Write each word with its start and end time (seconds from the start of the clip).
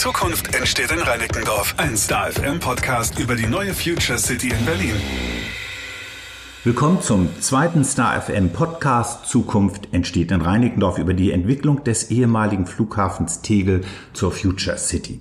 Zukunft 0.00 0.54
entsteht 0.54 0.90
in 0.92 1.00
Reinickendorf. 1.00 1.74
Ein 1.76 1.94
Star 1.94 2.32
FM 2.32 2.58
Podcast 2.58 3.18
über 3.18 3.34
die 3.36 3.46
neue 3.46 3.74
Future 3.74 4.16
City 4.16 4.48
in 4.48 4.64
Berlin. 4.64 4.94
Willkommen 6.64 7.02
zum 7.02 7.28
zweiten 7.42 7.84
Star 7.84 8.18
FM 8.18 8.48
Podcast 8.48 9.26
Zukunft 9.26 9.92
entsteht 9.92 10.30
in 10.30 10.40
Reinickendorf 10.40 10.96
über 10.96 11.12
die 11.12 11.32
Entwicklung 11.32 11.84
des 11.84 12.10
ehemaligen 12.10 12.64
Flughafens 12.64 13.42
Tegel 13.42 13.82
zur 14.14 14.32
Future 14.32 14.78
City. 14.78 15.20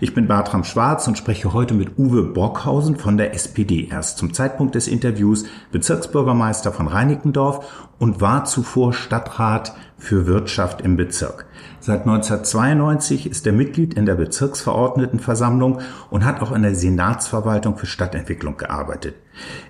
Ich 0.00 0.12
bin 0.12 0.26
Bartram 0.26 0.64
Schwarz 0.64 1.06
und 1.06 1.16
spreche 1.16 1.52
heute 1.52 1.74
mit 1.74 1.96
Uwe 1.96 2.24
Brockhausen 2.24 2.96
von 2.96 3.16
der 3.16 3.32
SPD. 3.32 3.86
Er 3.92 4.00
ist 4.00 4.18
zum 4.18 4.34
Zeitpunkt 4.34 4.74
des 4.74 4.88
Interviews 4.88 5.44
Bezirksbürgermeister 5.70 6.72
von 6.72 6.88
Reinickendorf 6.88 7.88
und 8.00 8.20
war 8.20 8.44
zuvor 8.44 8.92
Stadtrat 8.92 9.72
für 9.98 10.26
Wirtschaft 10.26 10.80
im 10.80 10.96
Bezirk. 10.96 11.46
Seit 11.80 12.00
1992 12.00 13.30
ist 13.30 13.46
er 13.46 13.52
Mitglied 13.52 13.94
in 13.94 14.06
der 14.06 14.16
Bezirksverordnetenversammlung 14.16 15.80
und 16.10 16.24
hat 16.24 16.42
auch 16.42 16.52
in 16.52 16.62
der 16.62 16.74
Senatsverwaltung 16.74 17.76
für 17.76 17.86
Stadtentwicklung 17.86 18.56
gearbeitet. 18.56 19.14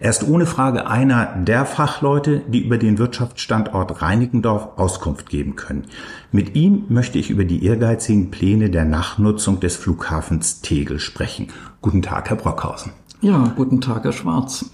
Er 0.00 0.10
ist 0.10 0.26
ohne 0.26 0.46
Frage 0.46 0.86
einer 0.86 1.26
der 1.36 1.66
Fachleute, 1.66 2.42
die 2.48 2.64
über 2.64 2.78
den 2.78 2.98
Wirtschaftsstandort 2.98 4.02
Reinickendorf 4.02 4.78
Auskunft 4.78 5.28
geben 5.28 5.56
können. 5.56 5.84
Mit 6.32 6.54
ihm 6.54 6.84
möchte 6.88 7.18
ich 7.18 7.30
über 7.30 7.44
die 7.44 7.64
ehrgeizigen 7.64 8.30
Pläne 8.30 8.70
der 8.70 8.84
Nachnutzung 8.84 9.60
des 9.60 9.76
Flughafens 9.76 10.60
Tegel 10.60 10.98
sprechen. 11.00 11.48
Guten 11.82 12.02
Tag, 12.02 12.30
Herr 12.30 12.36
Brockhausen. 12.36 12.92
Ja, 13.22 13.52
guten 13.56 13.80
Tag, 13.80 14.04
Herr 14.04 14.12
Schwarz. 14.12 14.70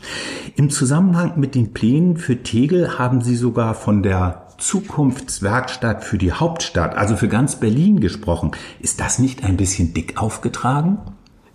Im 0.57 0.69
Zusammenhang 0.69 1.35
mit 1.37 1.55
den 1.55 1.73
Plänen 1.73 2.17
für 2.17 2.43
Tegel 2.43 2.99
haben 2.99 3.21
Sie 3.21 3.37
sogar 3.37 3.75
von 3.75 4.03
der 4.03 4.47
Zukunftswerkstatt 4.63 6.05
für 6.05 6.19
die 6.19 6.33
Hauptstadt, 6.33 6.97
also 6.97 7.17
für 7.17 7.29
ganz 7.29 7.57
Berlin 7.57 8.01
gesprochen. 8.01 8.53
Ist 8.81 9.01
das 9.01 9.19
nicht 9.19 9.45
ein 9.45 9.57
bisschen 9.57 9.93
dick 9.93 10.23
aufgetragen? 10.23 10.99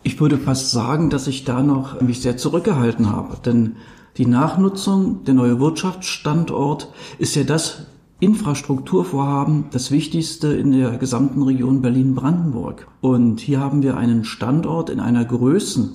Ich 0.03 0.19
würde 0.19 0.37
fast 0.37 0.71
sagen, 0.71 1.09
dass 1.09 1.27
ich 1.27 1.45
da 1.45 1.63
noch 1.63 2.01
mich 2.01 2.21
sehr 2.21 2.37
zurückgehalten 2.37 3.09
habe, 3.09 3.37
denn 3.43 3.77
die 4.17 4.25
Nachnutzung, 4.25 5.23
der 5.23 5.35
neue 5.35 5.59
Wirtschaftsstandort 5.59 6.91
ist 7.17 7.35
ja 7.35 7.43
das 7.43 7.85
Infrastrukturvorhaben, 8.19 9.65
das 9.71 9.91
wichtigste 9.91 10.47
in 10.47 10.71
der 10.71 10.97
gesamten 10.97 11.43
Region 11.43 11.81
Berlin-Brandenburg. 11.81 12.87
Und 12.99 13.39
hier 13.39 13.59
haben 13.59 13.83
wir 13.83 13.95
einen 13.95 14.23
Standort 14.23 14.89
in 14.89 14.99
einer 14.99 15.23
Größe, 15.23 15.91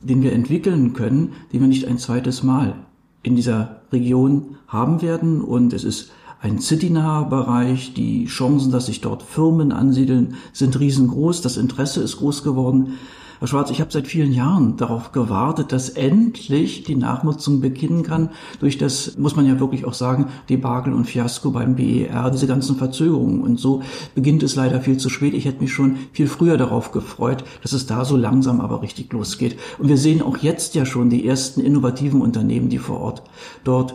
den 0.00 0.22
wir 0.22 0.32
entwickeln 0.32 0.94
können, 0.94 1.34
den 1.52 1.60
wir 1.60 1.68
nicht 1.68 1.86
ein 1.86 1.98
zweites 1.98 2.42
Mal 2.42 2.74
in 3.22 3.36
dieser 3.36 3.82
Region 3.92 4.56
haben 4.68 5.02
werden. 5.02 5.42
Und 5.42 5.72
es 5.72 5.84
ist 5.84 6.12
ein 6.44 6.58
citynaher 6.58 7.24
Bereich. 7.24 7.94
Die 7.94 8.26
Chancen, 8.26 8.70
dass 8.70 8.86
sich 8.86 9.00
dort 9.00 9.22
Firmen 9.22 9.72
ansiedeln, 9.72 10.34
sind 10.52 10.78
riesengroß. 10.78 11.40
Das 11.40 11.56
Interesse 11.56 12.02
ist 12.02 12.18
groß 12.18 12.44
geworden. 12.44 12.98
Herr 13.38 13.48
Schwarz, 13.48 13.70
ich 13.70 13.80
habe 13.80 13.90
seit 13.90 14.06
vielen 14.06 14.32
Jahren 14.32 14.76
darauf 14.76 15.12
gewartet, 15.12 15.72
dass 15.72 15.88
endlich 15.88 16.84
die 16.84 16.96
Nachnutzung 16.96 17.62
beginnen 17.62 18.02
kann. 18.02 18.28
Durch 18.60 18.76
das, 18.76 19.16
muss 19.16 19.36
man 19.36 19.46
ja 19.46 19.58
wirklich 19.58 19.86
auch 19.86 19.94
sagen, 19.94 20.26
Debakel 20.50 20.92
und 20.92 21.06
Fiasko 21.06 21.50
beim 21.50 21.76
BER, 21.76 22.30
diese 22.30 22.46
ganzen 22.46 22.76
Verzögerungen. 22.76 23.40
Und 23.40 23.58
so 23.58 23.82
beginnt 24.14 24.42
es 24.42 24.54
leider 24.54 24.82
viel 24.82 24.98
zu 24.98 25.08
spät. 25.08 25.32
Ich 25.32 25.46
hätte 25.46 25.62
mich 25.62 25.72
schon 25.72 25.96
viel 26.12 26.26
früher 26.26 26.58
darauf 26.58 26.92
gefreut, 26.92 27.42
dass 27.62 27.72
es 27.72 27.86
da 27.86 28.04
so 28.04 28.18
langsam 28.18 28.60
aber 28.60 28.82
richtig 28.82 29.10
losgeht. 29.14 29.56
Und 29.78 29.88
wir 29.88 29.96
sehen 29.96 30.20
auch 30.20 30.36
jetzt 30.36 30.74
ja 30.74 30.84
schon 30.84 31.08
die 31.08 31.26
ersten 31.26 31.62
innovativen 31.62 32.20
Unternehmen, 32.20 32.68
die 32.68 32.78
vor 32.78 33.00
Ort 33.00 33.22
dort 33.64 33.94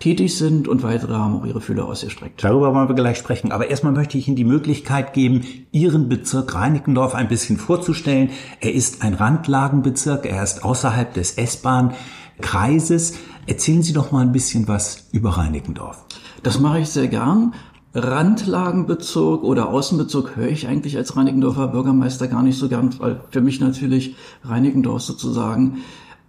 tätig 0.00 0.36
sind 0.36 0.66
und 0.66 0.82
weitere 0.82 1.14
haben 1.14 1.36
auch 1.36 1.46
ihre 1.46 1.60
Fühler 1.60 1.84
ausgestreckt. 1.84 2.42
Darüber 2.42 2.74
wollen 2.74 2.88
wir 2.88 2.94
gleich 2.94 3.18
sprechen. 3.18 3.52
Aber 3.52 3.68
erstmal 3.68 3.92
möchte 3.92 4.18
ich 4.18 4.26
Ihnen 4.26 4.36
die 4.36 4.44
Möglichkeit 4.44 5.12
geben, 5.12 5.42
Ihren 5.70 6.08
Bezirk 6.08 6.54
Reinickendorf 6.54 7.14
ein 7.14 7.28
bisschen 7.28 7.58
vorzustellen. 7.58 8.30
Er 8.60 8.72
ist 8.74 9.02
ein 9.02 9.14
Randlagenbezirk, 9.14 10.26
er 10.26 10.42
ist 10.42 10.64
außerhalb 10.64 11.14
des 11.14 11.34
S-Bahn-Kreises. 11.34 13.14
Erzählen 13.46 13.82
Sie 13.82 13.92
doch 13.92 14.10
mal 14.10 14.22
ein 14.22 14.32
bisschen 14.32 14.66
was 14.66 15.08
über 15.12 15.30
Reinickendorf. 15.30 16.04
Das 16.42 16.58
mache 16.58 16.80
ich 16.80 16.88
sehr 16.88 17.08
gern. 17.08 17.52
Randlagenbezirk 17.92 19.42
oder 19.42 19.68
Außenbezirk 19.68 20.36
höre 20.36 20.48
ich 20.48 20.68
eigentlich 20.68 20.96
als 20.96 21.16
Reinickendorfer 21.16 21.68
Bürgermeister 21.68 22.28
gar 22.28 22.42
nicht 22.42 22.56
so 22.56 22.68
gern, 22.68 22.94
weil 23.00 23.20
für 23.30 23.40
mich 23.40 23.60
natürlich 23.60 24.14
Reinickendorf 24.44 25.02
sozusagen 25.02 25.78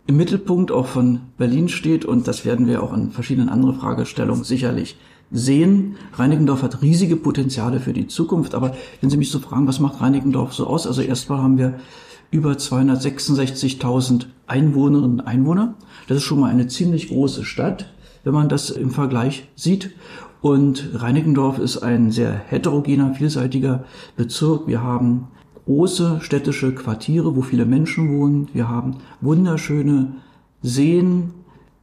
im 0.07 0.17
Mittelpunkt 0.17 0.71
auch 0.71 0.87
von 0.87 1.21
Berlin 1.37 1.69
steht 1.69 2.05
und 2.05 2.27
das 2.27 2.45
werden 2.45 2.67
wir 2.67 2.83
auch 2.83 2.91
an 2.91 3.11
verschiedenen 3.11 3.49
anderen 3.49 3.75
Fragestellungen 3.75 4.43
sicherlich 4.43 4.97
sehen. 5.31 5.95
Reinickendorf 6.13 6.63
hat 6.63 6.81
riesige 6.81 7.15
Potenziale 7.15 7.79
für 7.79 7.93
die 7.93 8.07
Zukunft, 8.07 8.55
aber 8.55 8.75
wenn 8.99 9.09
Sie 9.09 9.17
mich 9.17 9.31
so 9.31 9.39
fragen, 9.39 9.67
was 9.67 9.79
macht 9.79 10.01
Reinickendorf 10.01 10.53
so 10.53 10.67
aus? 10.67 10.87
Also 10.87 11.01
erstmal 11.01 11.41
haben 11.41 11.57
wir 11.57 11.75
über 12.31 12.53
266.000 12.53 14.25
Einwohnerinnen 14.47 15.19
und 15.19 15.21
Einwohner. 15.21 15.75
Das 16.07 16.17
ist 16.17 16.23
schon 16.23 16.39
mal 16.39 16.49
eine 16.49 16.67
ziemlich 16.67 17.09
große 17.09 17.43
Stadt, 17.43 17.93
wenn 18.23 18.33
man 18.33 18.49
das 18.49 18.69
im 18.69 18.91
Vergleich 18.91 19.47
sieht. 19.55 19.91
Und 20.41 20.89
Reinickendorf 20.95 21.59
ist 21.59 21.77
ein 21.77 22.11
sehr 22.11 22.33
heterogener, 22.33 23.13
vielseitiger 23.13 23.83
Bezirk. 24.15 24.67
Wir 24.67 24.81
haben 24.81 25.27
große 25.65 26.19
städtische 26.21 26.73
Quartiere, 26.73 27.35
wo 27.35 27.41
viele 27.41 27.65
Menschen 27.65 28.17
wohnen. 28.17 28.47
Wir 28.53 28.69
haben 28.69 28.97
wunderschöne 29.21 30.13
Seen, 30.61 31.31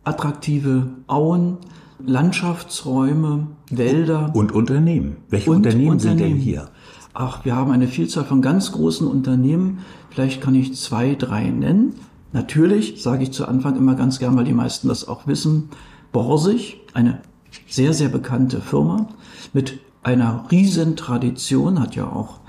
attraktive 0.05 0.89
Auen, 1.06 1.59
Landschaftsräume, 2.05 3.49
Wälder. 3.71 4.31
Und 4.34 4.53
Unternehmen. 4.53 5.17
Welche 5.28 5.50
und 5.50 5.56
Unternehmen, 5.59 5.91
Unternehmen 5.93 6.19
sind 6.19 6.21
denn 6.21 6.37
hier? 6.37 6.69
Ach, 7.15 7.44
wir 7.44 7.56
haben 7.56 7.72
eine 7.72 7.88
Vielzahl 7.88 8.25
von 8.25 8.43
ganz 8.43 8.72
großen 8.72 9.06
Unternehmen. 9.06 9.78
Vielleicht 10.11 10.41
kann 10.41 10.55
ich 10.55 10.77
zwei, 10.77 11.15
drei 11.15 11.50
nennen. 11.50 11.94
Natürlich 12.33 13.03
sage 13.03 13.25
ich 13.25 13.33
zu 13.33 13.47
Anfang 13.47 13.77
immer 13.77 13.94
ganz 13.94 14.19
gern, 14.19 14.37
weil 14.37 14.44
die 14.44 14.53
meisten 14.53 14.88
das 14.88 15.09
auch 15.09 15.27
wissen, 15.27 15.71
Borsig, 16.12 16.81
eine 16.94 17.21
sehr, 17.67 17.93
sehr 17.93 18.09
bekannte 18.09 18.61
Firma 18.61 19.09
mit 19.53 19.81
einer 20.03 20.44
riesen 20.50 20.97
Tradition, 20.97 21.81
hat 21.81 21.97
ja 21.97 22.06
auch 22.06 22.41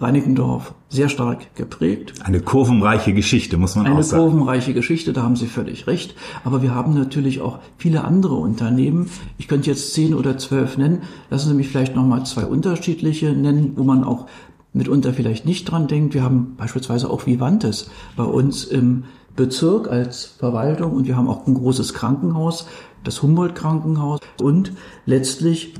Reinickendorf 0.00 0.74
sehr 0.88 1.08
stark 1.08 1.54
geprägt. 1.56 2.14
Eine 2.22 2.40
kurvenreiche 2.40 3.12
Geschichte, 3.12 3.56
muss 3.56 3.76
man 3.76 3.86
Eine 3.86 3.96
auch 3.96 4.02
sagen. 4.02 4.22
Eine 4.22 4.30
kurvenreiche 4.30 4.74
Geschichte, 4.74 5.12
da 5.12 5.22
haben 5.22 5.36
Sie 5.36 5.46
völlig 5.46 5.86
recht. 5.86 6.14
Aber 6.44 6.62
wir 6.62 6.74
haben 6.74 6.94
natürlich 6.94 7.40
auch 7.40 7.58
viele 7.78 8.04
andere 8.04 8.34
Unternehmen. 8.34 9.10
Ich 9.38 9.48
könnte 9.48 9.70
jetzt 9.70 9.94
zehn 9.94 10.14
oder 10.14 10.38
zwölf 10.38 10.76
nennen. 10.76 11.02
Lassen 11.30 11.48
Sie 11.48 11.54
mich 11.54 11.68
vielleicht 11.68 11.96
nochmal 11.96 12.24
zwei 12.26 12.44
unterschiedliche 12.44 13.32
nennen, 13.32 13.72
wo 13.76 13.84
man 13.84 14.04
auch 14.04 14.26
mitunter 14.72 15.12
vielleicht 15.12 15.46
nicht 15.46 15.64
dran 15.70 15.86
denkt. 15.86 16.14
Wir 16.14 16.22
haben 16.22 16.54
beispielsweise 16.56 17.08
auch 17.10 17.26
Vivantes 17.26 17.90
bei 18.16 18.24
uns 18.24 18.64
im 18.64 19.04
Bezirk 19.36 19.88
als 19.88 20.26
Verwaltung 20.26 20.92
und 20.92 21.06
wir 21.06 21.16
haben 21.16 21.28
auch 21.28 21.46
ein 21.46 21.54
großes 21.54 21.94
Krankenhaus, 21.94 22.66
das 23.02 23.22
Humboldt-Krankenhaus 23.22 24.20
und 24.40 24.72
letztlich 25.06 25.74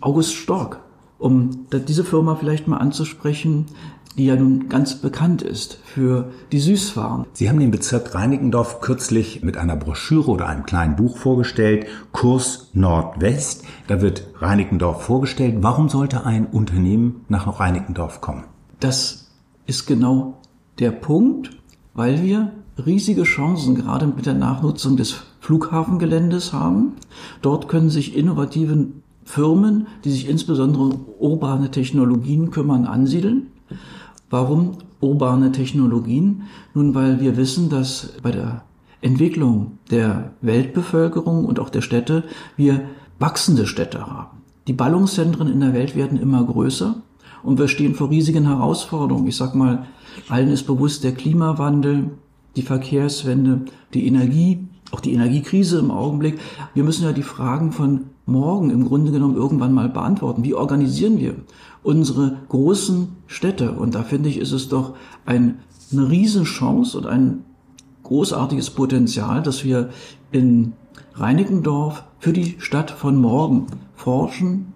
August 0.00 0.34
Stork 0.34 0.80
um 1.18 1.66
diese 1.70 2.04
Firma 2.04 2.36
vielleicht 2.36 2.68
mal 2.68 2.78
anzusprechen, 2.78 3.66
die 4.16 4.26
ja 4.26 4.36
nun 4.36 4.68
ganz 4.68 4.96
bekannt 4.96 5.42
ist 5.42 5.78
für 5.84 6.32
die 6.50 6.58
Süßwaren. 6.58 7.26
Sie 7.32 7.48
haben 7.48 7.60
den 7.60 7.70
Bezirk 7.70 8.14
Reinickendorf 8.14 8.80
kürzlich 8.80 9.42
mit 9.42 9.56
einer 9.56 9.76
Broschüre 9.76 10.30
oder 10.30 10.48
einem 10.48 10.66
kleinen 10.66 10.96
Buch 10.96 11.16
vorgestellt, 11.16 11.86
Kurs 12.12 12.70
Nordwest. 12.72 13.64
Da 13.86 14.00
wird 14.00 14.24
Reinickendorf 14.40 15.02
vorgestellt. 15.02 15.58
Warum 15.60 15.88
sollte 15.88 16.26
ein 16.26 16.46
Unternehmen 16.46 17.24
nach 17.28 17.60
Reinickendorf 17.60 18.20
kommen? 18.20 18.44
Das 18.80 19.28
ist 19.66 19.86
genau 19.86 20.40
der 20.80 20.90
Punkt, 20.90 21.50
weil 21.94 22.22
wir 22.22 22.52
riesige 22.84 23.22
Chancen 23.22 23.74
gerade 23.74 24.06
mit 24.06 24.26
der 24.26 24.34
Nachnutzung 24.34 24.96
des 24.96 25.16
Flughafengeländes 25.40 26.52
haben. 26.52 26.94
Dort 27.42 27.68
können 27.68 27.90
sich 27.90 28.16
innovative 28.16 28.88
Firmen, 29.28 29.88
die 30.04 30.10
sich 30.10 30.26
insbesondere 30.26 30.84
um 30.84 31.04
urbane 31.18 31.70
Technologien 31.70 32.50
kümmern, 32.50 32.86
ansiedeln. 32.86 33.48
Warum 34.30 34.78
urbane 35.00 35.52
Technologien? 35.52 36.44
Nun, 36.72 36.94
weil 36.94 37.20
wir 37.20 37.36
wissen, 37.36 37.68
dass 37.68 38.14
bei 38.22 38.30
der 38.30 38.62
Entwicklung 39.02 39.72
der 39.90 40.32
Weltbevölkerung 40.40 41.44
und 41.44 41.60
auch 41.60 41.68
der 41.68 41.82
Städte 41.82 42.24
wir 42.56 42.80
wachsende 43.18 43.66
Städte 43.66 44.06
haben. 44.06 44.38
Die 44.66 44.72
Ballungszentren 44.72 45.52
in 45.52 45.60
der 45.60 45.74
Welt 45.74 45.94
werden 45.94 46.18
immer 46.18 46.42
größer 46.42 47.02
und 47.42 47.58
wir 47.58 47.68
stehen 47.68 47.94
vor 47.94 48.08
riesigen 48.08 48.46
Herausforderungen. 48.46 49.26
Ich 49.26 49.36
sag 49.36 49.54
mal, 49.54 49.84
allen 50.30 50.48
ist 50.48 50.66
bewusst 50.66 51.04
der 51.04 51.12
Klimawandel, 51.12 52.12
die 52.56 52.62
Verkehrswende, 52.62 53.66
die 53.92 54.06
Energie, 54.06 54.66
auch 54.90 55.00
die 55.00 55.12
Energiekrise 55.12 55.78
im 55.78 55.90
Augenblick. 55.90 56.38
Wir 56.74 56.84
müssen 56.84 57.04
ja 57.04 57.12
die 57.12 57.22
Fragen 57.22 57.72
von 57.72 58.06
morgen 58.26 58.70
im 58.70 58.84
Grunde 58.84 59.12
genommen 59.12 59.36
irgendwann 59.36 59.72
mal 59.72 59.88
beantworten. 59.88 60.44
Wie 60.44 60.54
organisieren 60.54 61.18
wir 61.18 61.34
unsere 61.82 62.38
großen 62.48 63.08
Städte? 63.26 63.72
Und 63.72 63.94
da 63.94 64.02
finde 64.02 64.28
ich, 64.28 64.38
ist 64.38 64.52
es 64.52 64.68
doch 64.68 64.94
ein, 65.26 65.58
eine 65.92 66.08
Riesenchance 66.08 66.96
und 66.96 67.06
ein 67.06 67.44
großartiges 68.02 68.70
Potenzial, 68.70 69.42
dass 69.42 69.64
wir 69.64 69.90
in 70.30 70.72
Reinickendorf 71.14 72.04
für 72.18 72.32
die 72.32 72.56
Stadt 72.58 72.90
von 72.90 73.16
morgen 73.16 73.66
forschen, 73.94 74.72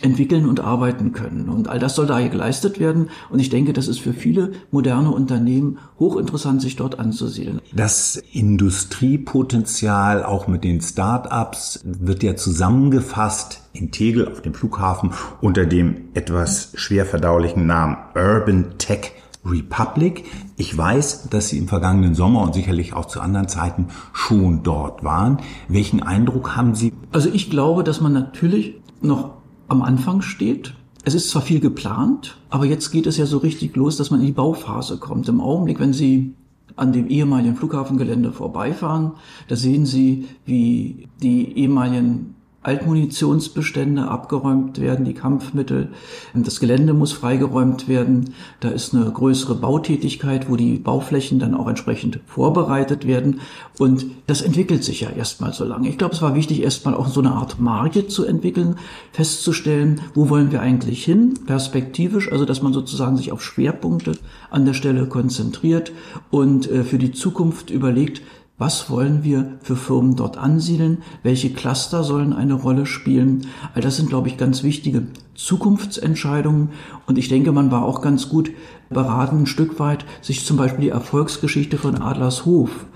entwickeln 0.00 0.48
und 0.48 0.60
arbeiten 0.60 1.12
können. 1.12 1.48
Und 1.48 1.68
all 1.68 1.78
das 1.78 1.94
soll 1.94 2.06
da 2.06 2.18
hier 2.18 2.28
geleistet 2.28 2.78
werden. 2.78 3.10
Und 3.30 3.40
ich 3.40 3.50
denke, 3.50 3.72
das 3.72 3.88
ist 3.88 3.98
für 3.98 4.12
viele 4.12 4.52
moderne 4.70 5.10
Unternehmen 5.10 5.78
hochinteressant, 5.98 6.62
sich 6.62 6.76
dort 6.76 6.98
anzusiedeln. 6.98 7.60
Das 7.72 8.22
Industriepotenzial 8.32 10.24
auch 10.24 10.46
mit 10.46 10.64
den 10.64 10.80
Start-ups 10.80 11.80
wird 11.84 12.22
ja 12.22 12.36
zusammengefasst 12.36 13.62
in 13.72 13.90
Tegel 13.90 14.28
auf 14.28 14.42
dem 14.42 14.54
Flughafen 14.54 15.12
unter 15.40 15.66
dem 15.66 16.08
etwas 16.14 16.72
schwer 16.74 17.06
verdaulichen 17.06 17.66
Namen 17.66 17.96
Urban 18.14 18.78
Tech 18.78 19.12
Republic. 19.44 20.24
Ich 20.56 20.76
weiß, 20.76 21.28
dass 21.30 21.48
Sie 21.48 21.58
im 21.58 21.68
vergangenen 21.68 22.14
Sommer 22.14 22.42
und 22.42 22.54
sicherlich 22.54 22.92
auch 22.92 23.06
zu 23.06 23.20
anderen 23.20 23.48
Zeiten 23.48 23.88
schon 24.12 24.62
dort 24.62 25.04
waren. 25.04 25.38
Welchen 25.68 26.02
Eindruck 26.02 26.56
haben 26.56 26.74
Sie? 26.74 26.92
Also 27.12 27.30
ich 27.32 27.50
glaube, 27.50 27.84
dass 27.84 28.00
man 28.00 28.12
natürlich 28.12 28.74
noch 29.00 29.37
am 29.68 29.82
Anfang 29.82 30.22
steht. 30.22 30.74
Es 31.04 31.14
ist 31.14 31.30
zwar 31.30 31.42
viel 31.42 31.60
geplant, 31.60 32.36
aber 32.50 32.66
jetzt 32.66 32.90
geht 32.90 33.06
es 33.06 33.16
ja 33.16 33.26
so 33.26 33.38
richtig 33.38 33.76
los, 33.76 33.96
dass 33.96 34.10
man 34.10 34.20
in 34.20 34.26
die 34.26 34.32
Bauphase 34.32 34.98
kommt. 34.98 35.28
Im 35.28 35.40
Augenblick, 35.40 35.78
wenn 35.80 35.92
Sie 35.92 36.34
an 36.76 36.92
dem 36.92 37.08
ehemaligen 37.08 37.56
Flughafengelände 37.56 38.32
vorbeifahren, 38.32 39.12
da 39.48 39.56
sehen 39.56 39.86
Sie, 39.86 40.26
wie 40.44 41.08
die 41.22 41.56
ehemaligen 41.56 42.34
Altmunitionsbestände 42.62 44.08
abgeräumt 44.08 44.80
werden, 44.80 45.04
die 45.04 45.14
Kampfmittel. 45.14 45.90
Das 46.34 46.58
Gelände 46.58 46.92
muss 46.92 47.12
freigeräumt 47.12 47.86
werden. 47.86 48.34
Da 48.58 48.70
ist 48.70 48.94
eine 48.94 49.08
größere 49.10 49.54
Bautätigkeit, 49.54 50.50
wo 50.50 50.56
die 50.56 50.76
Bauflächen 50.76 51.38
dann 51.38 51.54
auch 51.54 51.68
entsprechend 51.68 52.18
vorbereitet 52.26 53.06
werden. 53.06 53.40
Und 53.78 54.06
das 54.26 54.42
entwickelt 54.42 54.82
sich 54.82 55.02
ja 55.02 55.10
erstmal 55.10 55.52
so 55.52 55.64
lange. 55.64 55.88
Ich 55.88 55.98
glaube, 55.98 56.14
es 56.14 56.22
war 56.22 56.34
wichtig, 56.34 56.62
erstmal 56.62 56.94
auch 56.94 57.06
so 57.06 57.20
eine 57.20 57.30
Art 57.30 57.60
Marke 57.60 58.08
zu 58.08 58.24
entwickeln, 58.24 58.76
festzustellen, 59.12 60.00
wo 60.14 60.28
wollen 60.28 60.50
wir 60.50 60.60
eigentlich 60.60 61.04
hin, 61.04 61.34
perspektivisch, 61.46 62.30
also 62.32 62.44
dass 62.44 62.60
man 62.60 62.72
sozusagen 62.72 63.16
sich 63.16 63.30
auf 63.30 63.42
Schwerpunkte 63.42 64.18
an 64.50 64.66
der 64.66 64.74
Stelle 64.74 65.06
konzentriert 65.06 65.92
und 66.30 66.68
äh, 66.68 66.82
für 66.82 66.98
die 66.98 67.12
Zukunft 67.12 67.70
überlegt, 67.70 68.20
was 68.58 68.90
wollen 68.90 69.22
wir 69.22 69.58
für 69.62 69.76
Firmen 69.76 70.16
dort 70.16 70.36
ansiedeln? 70.36 70.98
Welche 71.22 71.50
Cluster 71.50 72.02
sollen 72.02 72.32
eine 72.32 72.54
Rolle 72.54 72.86
spielen? 72.86 73.46
All 73.72 73.82
das 73.82 73.96
sind, 73.96 74.08
glaube 74.08 74.26
ich, 74.26 74.36
ganz 74.36 74.64
wichtige 74.64 75.06
Zukunftsentscheidungen. 75.36 76.70
Und 77.06 77.18
ich 77.18 77.28
denke, 77.28 77.52
man 77.52 77.70
war 77.70 77.84
auch 77.84 78.02
ganz 78.02 78.28
gut 78.28 78.50
beraten, 78.90 79.42
ein 79.42 79.46
Stück 79.46 79.78
weit, 79.78 80.04
sich 80.20 80.44
zum 80.44 80.56
Beispiel 80.56 80.82
die 80.82 80.88
Erfolgsgeschichte 80.88 81.78
von 81.78 82.02
Adlershof 82.02 82.86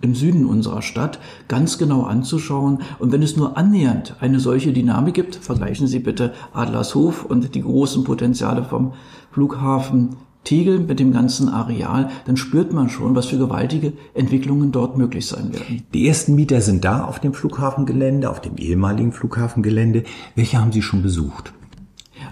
im 0.00 0.16
Süden 0.16 0.46
unserer 0.46 0.82
Stadt 0.82 1.20
ganz 1.46 1.78
genau 1.78 2.02
anzuschauen. 2.02 2.78
Und 2.98 3.12
wenn 3.12 3.22
es 3.22 3.36
nur 3.36 3.56
annähernd 3.56 4.16
eine 4.20 4.40
solche 4.40 4.72
Dynamik 4.72 5.14
gibt, 5.14 5.36
vergleichen 5.36 5.86
Sie 5.86 6.00
bitte 6.00 6.34
Adlershof 6.52 7.24
und 7.24 7.54
die 7.54 7.62
großen 7.62 8.02
Potenziale 8.02 8.64
vom 8.64 8.92
Flughafen 9.30 10.16
Tegel 10.44 10.80
mit 10.80 11.00
dem 11.00 11.12
ganzen 11.12 11.48
Areal, 11.48 12.10
dann 12.26 12.36
spürt 12.36 12.72
man 12.72 12.88
schon, 12.88 13.14
was 13.14 13.26
für 13.26 13.38
gewaltige 13.38 13.94
Entwicklungen 14.12 14.72
dort 14.72 14.96
möglich 14.96 15.26
sein 15.26 15.52
werden. 15.52 15.82
Die 15.92 16.06
ersten 16.06 16.34
Mieter 16.34 16.60
sind 16.60 16.84
da 16.84 17.04
auf 17.04 17.18
dem 17.18 17.32
Flughafengelände, 17.32 18.30
auf 18.30 18.40
dem 18.40 18.56
ehemaligen 18.56 19.12
Flughafengelände. 19.12 20.04
Welche 20.34 20.60
haben 20.60 20.72
Sie 20.72 20.82
schon 20.82 21.02
besucht? 21.02 21.52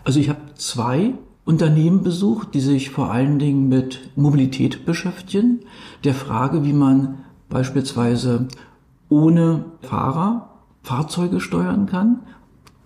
Also 0.05 0.21
ich 0.21 0.29
habe 0.29 0.41
zwei 0.55 1.15
Unternehmen 1.45 2.03
besucht, 2.03 2.55
die 2.55 2.61
sich 2.61 2.91
vor 2.91 3.11
allen 3.11 3.39
Dingen 3.39 3.69
mit 3.69 4.11
Mobilität 4.15 4.85
beschäftigen, 4.87 5.61
der 6.05 6.15
Frage, 6.15 6.65
wie 6.65 6.73
man 6.73 7.19
beispielsweise 7.49 8.47
ohne 9.09 9.65
Fahrer 9.83 10.51
Fahrzeuge 10.83 11.41
steuern 11.41 11.87
kann. 11.87 12.21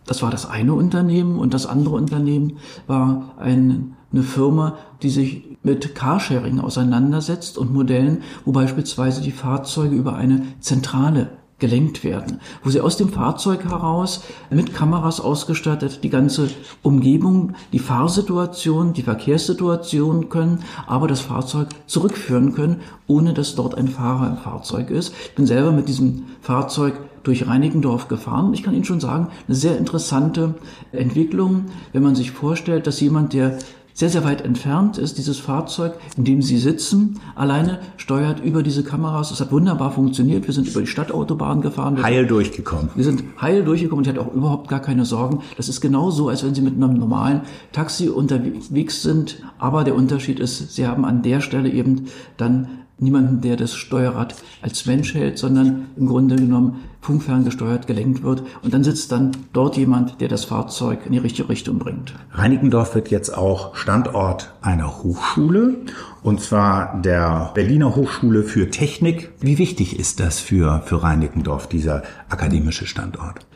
Das 0.07 0.23
war 0.23 0.31
das 0.31 0.49
eine 0.49 0.75
Unternehmen 0.75 1.39
und 1.39 1.53
das 1.53 1.67
andere 1.67 1.95
Unternehmen 1.95 2.59
war 2.87 3.35
ein 3.39 3.97
eine 4.13 4.23
Firma, 4.23 4.79
die 5.03 5.11
sich 5.11 5.59
mit 5.63 5.95
Carsharing 5.95 6.61
auseinandersetzt 6.61 7.59
und 7.59 7.73
Modellen, 7.73 8.23
wo 8.45 8.53
beispielsweise 8.53 9.21
die 9.21 9.33
Fahrzeuge 9.33 9.97
über 9.97 10.15
eine 10.15 10.43
Zentrale 10.61 11.31
gelenkt 11.59 12.05
werden, 12.05 12.41
wo 12.63 12.71
sie 12.71 12.81
aus 12.81 12.99
dem 12.99 13.09
Fahrzeug 13.09 13.65
heraus 13.65 14.25
mit 14.51 14.75
Kameras 14.75 15.21
ausgestattet 15.21 16.01
die 16.03 16.11
ganze 16.11 16.51
Umgebung, 16.83 17.55
die 17.73 17.79
Fahrsituation, 17.79 18.93
die 18.93 19.03
Verkehrssituation 19.03 20.29
können, 20.29 20.61
aber 20.87 21.09
das 21.09 21.21
Fahrzeug 21.21 21.69
zurückführen 21.87 22.53
können, 22.53 22.83
ohne 23.07 23.33
dass 23.33 23.55
dort 23.55 23.75
ein 23.75 23.89
Fahrer 23.89 24.29
im 24.29 24.37
Fahrzeug 24.37 24.91
ist. 24.91 25.15
Ich 25.25 25.35
bin 25.35 25.47
selber 25.47 25.73
mit 25.73 25.89
diesem 25.89 26.25
Fahrzeug 26.43 26.95
durch 27.23 27.47
Reinickendorf 27.47 28.07
gefahren. 28.09 28.53
Ich 28.53 28.63
kann 28.63 28.75
Ihnen 28.75 28.85
schon 28.85 29.01
sagen, 29.01 29.29
eine 29.49 29.57
sehr 29.57 29.79
interessante 29.79 30.55
Entwicklung, 30.93 31.65
wenn 31.93 32.03
man 32.03 32.15
sich 32.15 32.33
vorstellt, 32.33 32.87
dass 32.87 33.01
jemand, 33.01 33.33
der 33.33 33.59
sehr, 33.97 34.11
sehr 34.11 34.25
weit 34.25 34.43
entfernt 34.43 34.99
ist, 34.99 35.17
dieses 35.17 35.39
Fahrzeug, 35.39 35.95
in 36.19 36.25
dem 36.25 36.43
Sie 36.43 36.59
sitzen, 36.59 37.19
alleine 37.35 37.81
steuert 37.97 38.45
über 38.45 38.63
diese 38.63 38.85
Kameras. 38.85 39.31
Es 39.31 39.41
hat 39.41 39.51
wunderbar 39.51 39.91
funktioniert. 39.91 40.47
Wir 40.47 40.53
sind 40.53 40.69
über 40.69 40.81
die 40.83 40.87
Stadtautobahn 40.87 41.63
gefahren. 41.63 41.97
Wir 41.97 42.05
heil 42.05 42.27
durchgekommen. 42.27 42.91
Wir 42.95 43.05
sind 43.05 43.25
heil 43.41 43.65
durchgekommen 43.65 44.05
und 44.05 44.11
ich 44.11 44.15
hatte 44.15 44.21
auch 44.21 44.35
überhaupt 44.35 44.69
gar 44.69 44.81
keine 44.81 45.07
Sorgen. 45.07 45.41
Das 45.57 45.71
ist 45.71 45.81
genau 45.81 46.11
so, 46.11 46.29
als 46.29 46.45
wenn 46.45 46.55
Sie 46.55 46.61
mit 46.61 46.75
einem 46.75 46.99
normalen 46.99 47.41
Taxi 47.73 48.11
unterwegs 48.11 49.03
sind. 49.03 49.43
Aber 49.59 49.83
der 49.83 49.95
Unterschied 49.95 50.41
ist, 50.41 50.75
Sie 50.75 50.87
haben 50.87 51.07
an 51.07 51.23
der 51.23 51.41
Stelle 51.41 51.71
eben 51.71 52.09
dann 52.37 52.69
niemanden, 52.99 53.43
der 53.43 53.57
das 53.57 53.75
Steuerrad 53.75 54.35
als 54.63 54.87
Mensch 54.87 55.15
hält, 55.15 55.39
sondern 55.39 55.87
im 55.97 56.07
Grunde 56.07 56.37
genommen 56.37 56.81
funkferngesteuert 57.01 57.87
gelenkt 57.87 58.23
wird. 58.23 58.43
Und 58.63 58.75
dann 58.75 58.83
sitzt 58.83 59.13
dann 59.13 59.33
dort 59.53 59.77
jemand, 59.77 60.21
der 60.21 60.29
das 60.29 60.45
Fahrzeug 60.45 61.01
in 61.07 61.13
die 61.13 61.19
richtige 61.19 61.49
Richtung 61.49 61.79
bringt. 61.79 62.15
Reinickendorf 62.33 62.95
wird 62.95 63.11
jetzt 63.11 63.37
auch 63.37 63.77
Standort 63.77 64.55
einer 64.63 65.03
Hochschule, 65.03 65.77
und 66.23 66.41
zwar 66.41 67.01
der 67.01 67.53
Berliner 67.55 67.95
Hochschule 67.95 68.43
für 68.43 68.71
Technik. 68.71 69.31
Wie 69.41 69.59
wichtig 69.59 69.99
ist 69.99 70.19
das 70.19 70.41
für, 70.41 70.83
für 70.85 71.03
Reinickendorf, 71.03 71.69
dieser 71.69 72.03
akademische 72.29 72.87
Standort? 72.87 73.47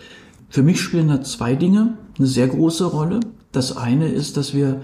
Für 0.49 0.63
mich 0.63 0.81
spielen 0.81 1.09
da 1.09 1.23
zwei 1.23 1.55
Dinge 1.55 1.97
eine 2.19 2.27
sehr 2.27 2.49
große 2.49 2.85
Rolle. 2.85 3.21
Das 3.53 3.77
eine 3.77 4.09
ist, 4.09 4.37
dass 4.37 4.55
wir 4.55 4.81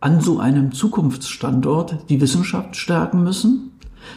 an 0.00 0.20
so 0.20 0.38
einem 0.38 0.72
Zukunftsstandort 0.72 2.08
die 2.08 2.20
Wissenschaft 2.20 2.76
stärken 2.76 3.22
müssen. 3.22 3.72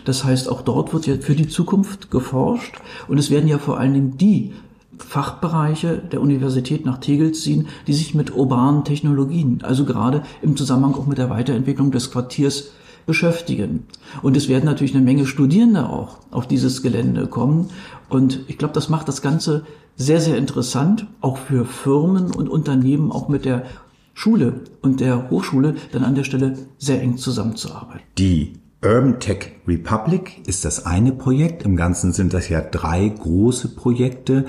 Das 0.06 0.24
heißt, 0.24 0.50
auch 0.50 0.62
dort 0.62 0.94
wird 0.94 1.08
ja 1.08 1.16
für 1.18 1.36
die 1.36 1.48
Zukunft 1.48 2.10
geforscht 2.10 2.76
und 3.08 3.18
es 3.18 3.30
werden 3.30 3.50
ja 3.50 3.58
vor 3.58 3.80
allen 3.80 3.94
Dingen 3.94 4.18
die 4.18 4.54
Fachbereiche 4.98 5.98
der 5.98 6.22
Universität 6.22 6.86
nach 6.86 7.00
Tegel 7.00 7.34
ziehen, 7.34 7.68
die 7.88 7.94
sich 7.94 8.16
mit 8.16 8.36
urbanen 8.36 8.84
Technologien, 8.86 9.60
also 9.64 9.86
gerade 9.86 10.24
im 10.42 10.56
Zusammenhang 10.56 10.96
auch 10.96 11.08
mit 11.08 11.18
der 11.18 11.30
Weiterentwicklung 11.30 11.92
des 11.92 12.12
Quartiers 12.12 12.72
beschäftigen. 13.06 13.86
Und 14.22 14.38
es 14.38 14.48
werden 14.48 14.66
natürlich 14.66 14.96
eine 14.96 15.04
Menge 15.04 15.26
Studierende 15.26 15.90
auch 15.90 16.20
auf 16.32 16.48
dieses 16.48 16.82
Gelände 16.82 17.28
kommen. 17.28 17.70
Und 18.10 18.42
ich 18.48 18.58
glaube, 18.58 18.74
das 18.74 18.90
macht 18.90 19.08
das 19.08 19.22
Ganze 19.22 19.66
sehr, 19.96 20.22
sehr 20.22 20.38
interessant, 20.38 21.06
auch 21.22 21.38
für 21.38 21.66
Firmen 21.66 22.32
und 22.32 22.50
Unternehmen, 22.50 23.12
auch 23.12 23.28
mit 23.28 23.46
der 23.46 23.66
Schule 24.14 24.62
und 24.82 25.00
der 25.00 25.30
Hochschule 25.30 25.76
dann 25.92 26.04
an 26.04 26.16
der 26.16 26.24
Stelle 26.24 26.58
sehr 26.78 27.02
eng 27.02 27.18
zusammenzuarbeiten. 27.18 28.04
Die 28.18 28.54
Urban 28.84 29.22
Tech 29.22 29.54
Republic 29.66 30.46
ist 30.46 30.66
das 30.66 30.86
eine 30.86 31.14
Projekt. 31.14 31.64
Im 31.64 31.78
Ganzen 31.78 32.12
sind 32.12 32.34
das 32.34 32.50
ja 32.50 32.60
drei 32.60 33.08
große 33.08 33.70
Projekte, 33.70 34.46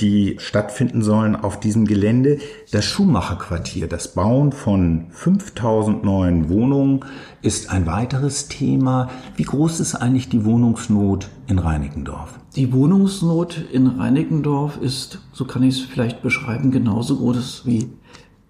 die 0.00 0.34
stattfinden 0.40 1.02
sollen 1.02 1.36
auf 1.36 1.60
diesem 1.60 1.84
Gelände. 1.84 2.38
Das 2.72 2.84
Schuhmacherquartier, 2.84 3.86
das 3.86 4.12
Bauen 4.12 4.50
von 4.50 5.06
5000 5.10 6.02
neuen 6.02 6.48
Wohnungen 6.48 7.04
ist 7.42 7.70
ein 7.70 7.86
weiteres 7.86 8.48
Thema. 8.48 9.08
Wie 9.36 9.44
groß 9.44 9.78
ist 9.78 9.94
eigentlich 9.94 10.28
die 10.28 10.44
Wohnungsnot 10.44 11.28
in 11.46 11.60
Reinickendorf? 11.60 12.40
Die 12.56 12.72
Wohnungsnot 12.72 13.66
in 13.72 13.86
Reinickendorf 13.86 14.78
ist, 14.82 15.20
so 15.32 15.44
kann 15.44 15.62
ich 15.62 15.76
es 15.76 15.80
vielleicht 15.82 16.22
beschreiben, 16.22 16.72
genauso 16.72 17.18
groß 17.18 17.62
wie 17.66 17.88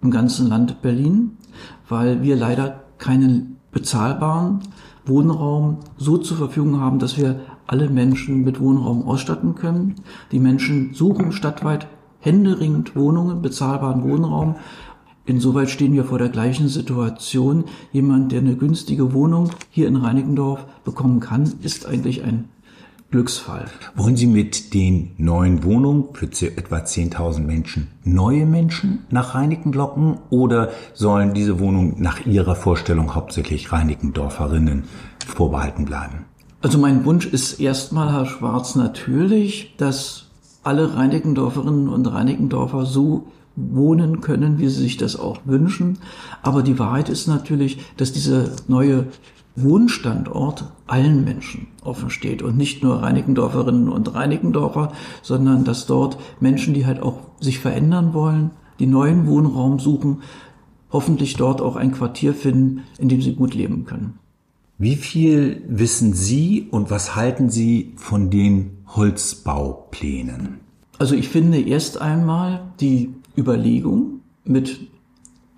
im 0.01 0.11
ganzen 0.11 0.47
Land 0.47 0.81
Berlin, 0.81 1.37
weil 1.89 2.21
wir 2.21 2.35
leider 2.35 2.83
keinen 2.97 3.57
bezahlbaren 3.71 4.59
Wohnraum 5.05 5.77
so 5.97 6.17
zur 6.17 6.37
Verfügung 6.37 6.79
haben, 6.79 6.99
dass 6.99 7.17
wir 7.17 7.39
alle 7.65 7.89
Menschen 7.89 8.43
mit 8.43 8.59
Wohnraum 8.59 9.07
ausstatten 9.07 9.55
können. 9.55 9.95
Die 10.31 10.39
Menschen 10.39 10.93
suchen 10.93 11.31
stadtweit 11.31 11.87
händeringend 12.19 12.95
Wohnungen, 12.95 13.41
bezahlbaren 13.41 14.03
Wohnraum. 14.03 14.55
Insoweit 15.25 15.69
stehen 15.69 15.93
wir 15.93 16.05
vor 16.05 16.17
der 16.17 16.29
gleichen 16.29 16.69
Situation. 16.69 17.65
Jemand, 17.91 18.31
der 18.31 18.39
eine 18.39 18.55
günstige 18.55 19.13
Wohnung 19.13 19.49
hier 19.69 19.87
in 19.87 19.97
Reinickendorf 19.97 20.65
bekommen 20.83 21.19
kann, 21.19 21.53
ist 21.61 21.85
eigentlich 21.85 22.23
ein 22.23 22.45
Glücksfall. 23.09 23.65
Wollen 23.95 24.17
Sie 24.17 24.27
mit 24.27 24.73
den 24.73 25.11
neuen 25.17 25.63
Wohnungen 25.63 26.09
für 26.13 26.25
etwa 26.25 26.77
10.000 26.79 27.39
Menschen 27.39 27.87
neue 28.03 28.45
Menschen 28.45 29.05
nach 29.09 29.33
Reinicken 29.33 29.71
locken 29.71 30.17
oder 30.29 30.71
sollen 30.93 31.33
diese 31.33 31.59
Wohnungen 31.59 31.95
nach 31.99 32.25
Ihrer 32.25 32.55
Vorstellung 32.55 33.15
hauptsächlich 33.15 33.71
Reinickendorferinnen 33.71 34.83
vorbehalten 35.25 35.85
bleiben? 35.85 36.25
Also 36.61 36.77
mein 36.77 37.05
Wunsch 37.05 37.25
ist 37.27 37.61
erstmal, 37.61 38.11
Herr 38.11 38.25
Schwarz, 38.25 38.75
natürlich, 38.75 39.75
dass 39.77 40.25
alle 40.63 40.95
Reinickendorferinnen 40.95 41.87
und 41.87 42.07
Reinickendorfer 42.07 42.85
so 42.85 43.27
wohnen 43.55 44.19
können, 44.19 44.59
wie 44.59 44.67
sie 44.67 44.81
sich 44.81 44.97
das 44.97 45.17
auch 45.17 45.39
wünschen. 45.45 45.99
Aber 46.43 46.61
die 46.61 46.77
Wahrheit 46.77 47.07
ist 47.07 47.27
natürlich, 47.27 47.79
dass 47.95 48.11
dieser 48.11 48.49
neue 48.67 49.07
Wohnstandort 49.57 50.71
allen 50.85 51.23
Menschen 51.23 51.67
offen 51.83 52.11
steht 52.11 52.43
und 52.43 52.57
nicht 52.57 52.83
nur 52.83 53.01
Reinickendorferinnen 53.01 53.89
und 53.89 54.13
Reinickendorfer, 54.13 54.93
sondern 55.23 55.63
dass 55.63 55.87
dort 55.87 56.17
Menschen, 56.39 56.73
die 56.75 56.85
halt 56.85 57.01
auch 57.01 57.19
sich 57.39 57.59
verändern 57.59 58.13
wollen, 58.13 58.51
die 58.79 58.85
neuen 58.85 59.25
Wohnraum 59.25 59.79
suchen, 59.79 60.21
hoffentlich 60.91 61.35
dort 61.35 61.61
auch 61.61 61.75
ein 61.75 61.91
Quartier 61.91 62.33
finden, 62.33 62.83
in 62.99 63.09
dem 63.09 63.21
sie 63.21 63.33
gut 63.33 63.55
leben 63.55 63.85
können. 63.85 64.19
Wie 64.77 64.95
viel 64.95 65.63
wissen 65.67 66.13
Sie 66.13 66.67
und 66.69 66.91
was 66.91 67.15
halten 67.15 67.49
Sie 67.49 67.93
von 67.95 68.29
den 68.29 68.77
Holzbauplänen? 68.87 70.59
Also 70.99 71.15
ich 71.15 71.29
finde 71.29 71.59
erst 71.59 71.99
einmal 71.99 72.61
die 72.79 73.09
Überlegung 73.35 74.21
mit 74.43 74.79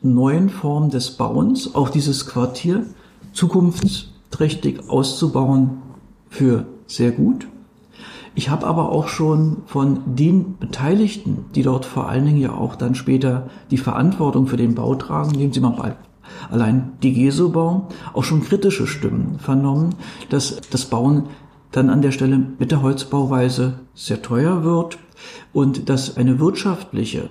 neuen 0.01 0.49
Formen 0.49 0.89
des 0.89 1.11
Bauens, 1.11 1.75
auch 1.75 1.89
dieses 1.89 2.25
Quartier 2.27 2.85
zukunftsträchtig 3.33 4.89
auszubauen, 4.89 5.81
für 6.29 6.65
sehr 6.87 7.11
gut. 7.11 7.47
Ich 8.35 8.49
habe 8.49 8.67
aber 8.67 8.91
auch 8.91 9.07
schon 9.07 9.57
von 9.65 10.15
den 10.15 10.57
Beteiligten, 10.57 11.45
die 11.55 11.63
dort 11.63 11.85
vor 11.85 12.07
allen 12.07 12.25
Dingen 12.25 12.39
ja 12.39 12.53
auch 12.53 12.75
dann 12.75 12.95
später 12.95 13.49
die 13.71 13.77
Verantwortung 13.77 14.47
für 14.47 14.57
den 14.57 14.75
Bau 14.75 14.95
tragen, 14.95 15.31
nehmen 15.31 15.51
Sie 15.51 15.59
mal 15.59 15.97
allein 16.49 16.93
die 17.03 17.13
Gesobau, 17.13 17.87
auch 18.13 18.23
schon 18.23 18.43
kritische 18.43 18.87
Stimmen 18.87 19.39
vernommen, 19.39 19.95
dass 20.29 20.61
das 20.69 20.85
Bauen 20.85 21.23
dann 21.71 21.89
an 21.89 22.01
der 22.01 22.11
Stelle 22.11 22.41
mit 22.57 22.71
der 22.71 22.81
Holzbauweise 22.81 23.79
sehr 23.93 24.21
teuer 24.21 24.63
wird 24.63 24.97
und 25.53 25.89
dass 25.89 26.17
eine 26.17 26.39
wirtschaftliche 26.39 27.29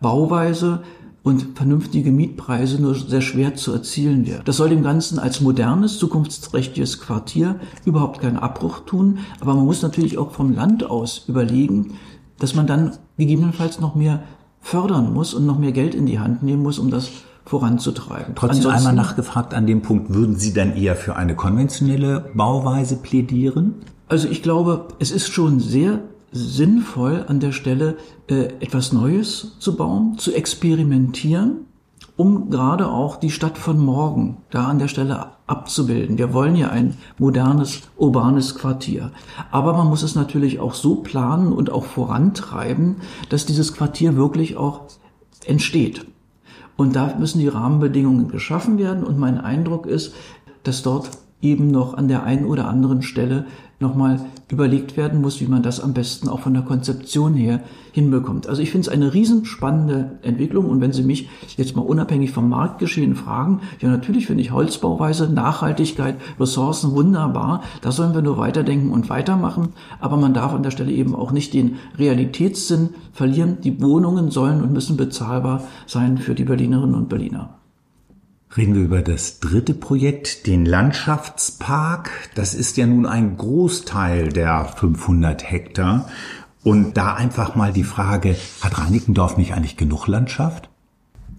Bauweise 0.00 0.82
und 1.22 1.56
vernünftige 1.56 2.10
Mietpreise 2.10 2.80
nur 2.80 2.94
sehr 2.94 3.20
schwer 3.20 3.54
zu 3.54 3.72
erzielen 3.72 4.26
wäre. 4.26 4.42
Das 4.44 4.56
soll 4.56 4.70
dem 4.70 4.82
Ganzen 4.82 5.18
als 5.18 5.40
modernes, 5.40 5.98
zukunftsträchtiges 5.98 7.00
Quartier 7.00 7.56
überhaupt 7.84 8.20
keinen 8.20 8.36
Abbruch 8.36 8.80
tun, 8.80 9.18
aber 9.40 9.54
man 9.54 9.64
muss 9.64 9.82
natürlich 9.82 10.16
auch 10.16 10.30
vom 10.30 10.54
Land 10.54 10.88
aus 10.88 11.24
überlegen, 11.28 11.94
dass 12.38 12.54
man 12.54 12.66
dann 12.66 12.92
gegebenenfalls 13.16 13.80
noch 13.80 13.94
mehr 13.94 14.22
fördern 14.60 15.12
muss 15.12 15.34
und 15.34 15.46
noch 15.46 15.58
mehr 15.58 15.72
Geld 15.72 15.94
in 15.94 16.06
die 16.06 16.18
Hand 16.18 16.42
nehmen 16.42 16.62
muss, 16.62 16.78
um 16.78 16.90
das 16.90 17.10
voranzutreiben. 17.44 18.34
Trotzdem 18.34 18.58
Ansonsten, 18.58 18.88
einmal 18.88 18.94
nachgefragt 18.94 19.54
an 19.54 19.66
dem 19.66 19.82
Punkt, 19.82 20.12
würden 20.12 20.36
Sie 20.36 20.52
dann 20.52 20.76
eher 20.76 20.96
für 20.96 21.16
eine 21.16 21.34
konventionelle 21.34 22.30
Bauweise 22.34 22.96
plädieren? 22.96 23.74
Also 24.06 24.28
ich 24.28 24.42
glaube, 24.42 24.88
es 24.98 25.10
ist 25.10 25.28
schon 25.28 25.60
sehr 25.60 26.00
sinnvoll 26.32 27.24
an 27.26 27.40
der 27.40 27.52
Stelle 27.52 27.96
äh, 28.28 28.46
etwas 28.60 28.92
Neues 28.92 29.56
zu 29.58 29.76
bauen, 29.76 30.18
zu 30.18 30.34
experimentieren, 30.34 31.66
um 32.16 32.50
gerade 32.50 32.88
auch 32.88 33.16
die 33.16 33.30
Stadt 33.30 33.58
von 33.58 33.78
morgen 33.78 34.38
da 34.50 34.66
an 34.66 34.78
der 34.78 34.88
Stelle 34.88 35.30
abzubilden. 35.46 36.18
Wir 36.18 36.32
wollen 36.34 36.56
ja 36.56 36.68
ein 36.68 36.96
modernes, 37.16 37.82
urbanes 37.96 38.54
Quartier. 38.56 39.12
Aber 39.50 39.72
man 39.72 39.88
muss 39.88 40.02
es 40.02 40.14
natürlich 40.14 40.60
auch 40.60 40.74
so 40.74 40.96
planen 40.96 41.52
und 41.52 41.70
auch 41.70 41.84
vorantreiben, 41.84 42.96
dass 43.30 43.46
dieses 43.46 43.72
Quartier 43.72 44.16
wirklich 44.16 44.56
auch 44.56 44.82
entsteht. 45.46 46.06
Und 46.76 46.94
da 46.94 47.16
müssen 47.18 47.40
die 47.40 47.48
Rahmenbedingungen 47.48 48.28
geschaffen 48.28 48.78
werden. 48.78 49.04
Und 49.04 49.18
mein 49.18 49.38
Eindruck 49.38 49.86
ist, 49.86 50.14
dass 50.62 50.82
dort 50.82 51.10
eben 51.40 51.70
noch 51.70 51.94
an 51.94 52.08
der 52.08 52.24
einen 52.24 52.44
oder 52.44 52.68
anderen 52.68 53.02
Stelle 53.02 53.46
nochmal 53.80 54.20
überlegt 54.50 54.96
werden 54.96 55.20
muss, 55.20 55.40
wie 55.40 55.46
man 55.46 55.62
das 55.62 55.80
am 55.80 55.92
besten 55.92 56.28
auch 56.28 56.40
von 56.40 56.54
der 56.54 56.62
Konzeption 56.62 57.34
her 57.34 57.60
hinbekommt. 57.92 58.48
Also 58.48 58.62
ich 58.62 58.70
finde 58.70 58.88
es 58.88 58.92
eine 58.92 59.14
riesenspannende 59.14 60.18
Entwicklung 60.22 60.66
und 60.66 60.80
wenn 60.80 60.92
Sie 60.92 61.02
mich 61.02 61.28
jetzt 61.56 61.76
mal 61.76 61.82
unabhängig 61.82 62.32
vom 62.32 62.48
Marktgeschehen 62.48 63.14
fragen, 63.14 63.60
ja 63.80 63.88
natürlich 63.88 64.26
finde 64.26 64.42
ich 64.42 64.52
Holzbauweise, 64.52 65.32
Nachhaltigkeit, 65.32 66.16
Ressourcen 66.40 66.92
wunderbar, 66.92 67.62
da 67.80 67.92
sollen 67.92 68.14
wir 68.14 68.22
nur 68.22 68.38
weiterdenken 68.38 68.90
und 68.90 69.10
weitermachen, 69.10 69.70
aber 70.00 70.16
man 70.16 70.34
darf 70.34 70.54
an 70.54 70.62
der 70.62 70.70
Stelle 70.70 70.92
eben 70.92 71.14
auch 71.14 71.30
nicht 71.30 71.54
den 71.54 71.76
Realitätssinn 71.96 72.90
verlieren. 73.12 73.58
Die 73.62 73.80
Wohnungen 73.80 74.30
sollen 74.30 74.62
und 74.62 74.72
müssen 74.72 74.96
bezahlbar 74.96 75.62
sein 75.86 76.18
für 76.18 76.34
die 76.34 76.44
Berlinerinnen 76.44 76.94
und 76.94 77.08
Berliner. 77.08 77.57
Reden 78.58 78.74
wir 78.74 78.82
über 78.82 79.02
das 79.02 79.38
dritte 79.38 79.72
Projekt, 79.72 80.48
den 80.48 80.66
Landschaftspark. 80.66 82.10
Das 82.34 82.54
ist 82.54 82.76
ja 82.76 82.88
nun 82.88 83.06
ein 83.06 83.36
Großteil 83.36 84.30
der 84.30 84.64
500 84.64 85.48
Hektar. 85.48 86.08
Und 86.64 86.96
da 86.96 87.14
einfach 87.14 87.54
mal 87.54 87.72
die 87.72 87.84
Frage, 87.84 88.34
hat 88.60 88.80
Reinickendorf 88.80 89.36
nicht 89.36 89.54
eigentlich 89.54 89.76
genug 89.76 90.08
Landschaft? 90.08 90.70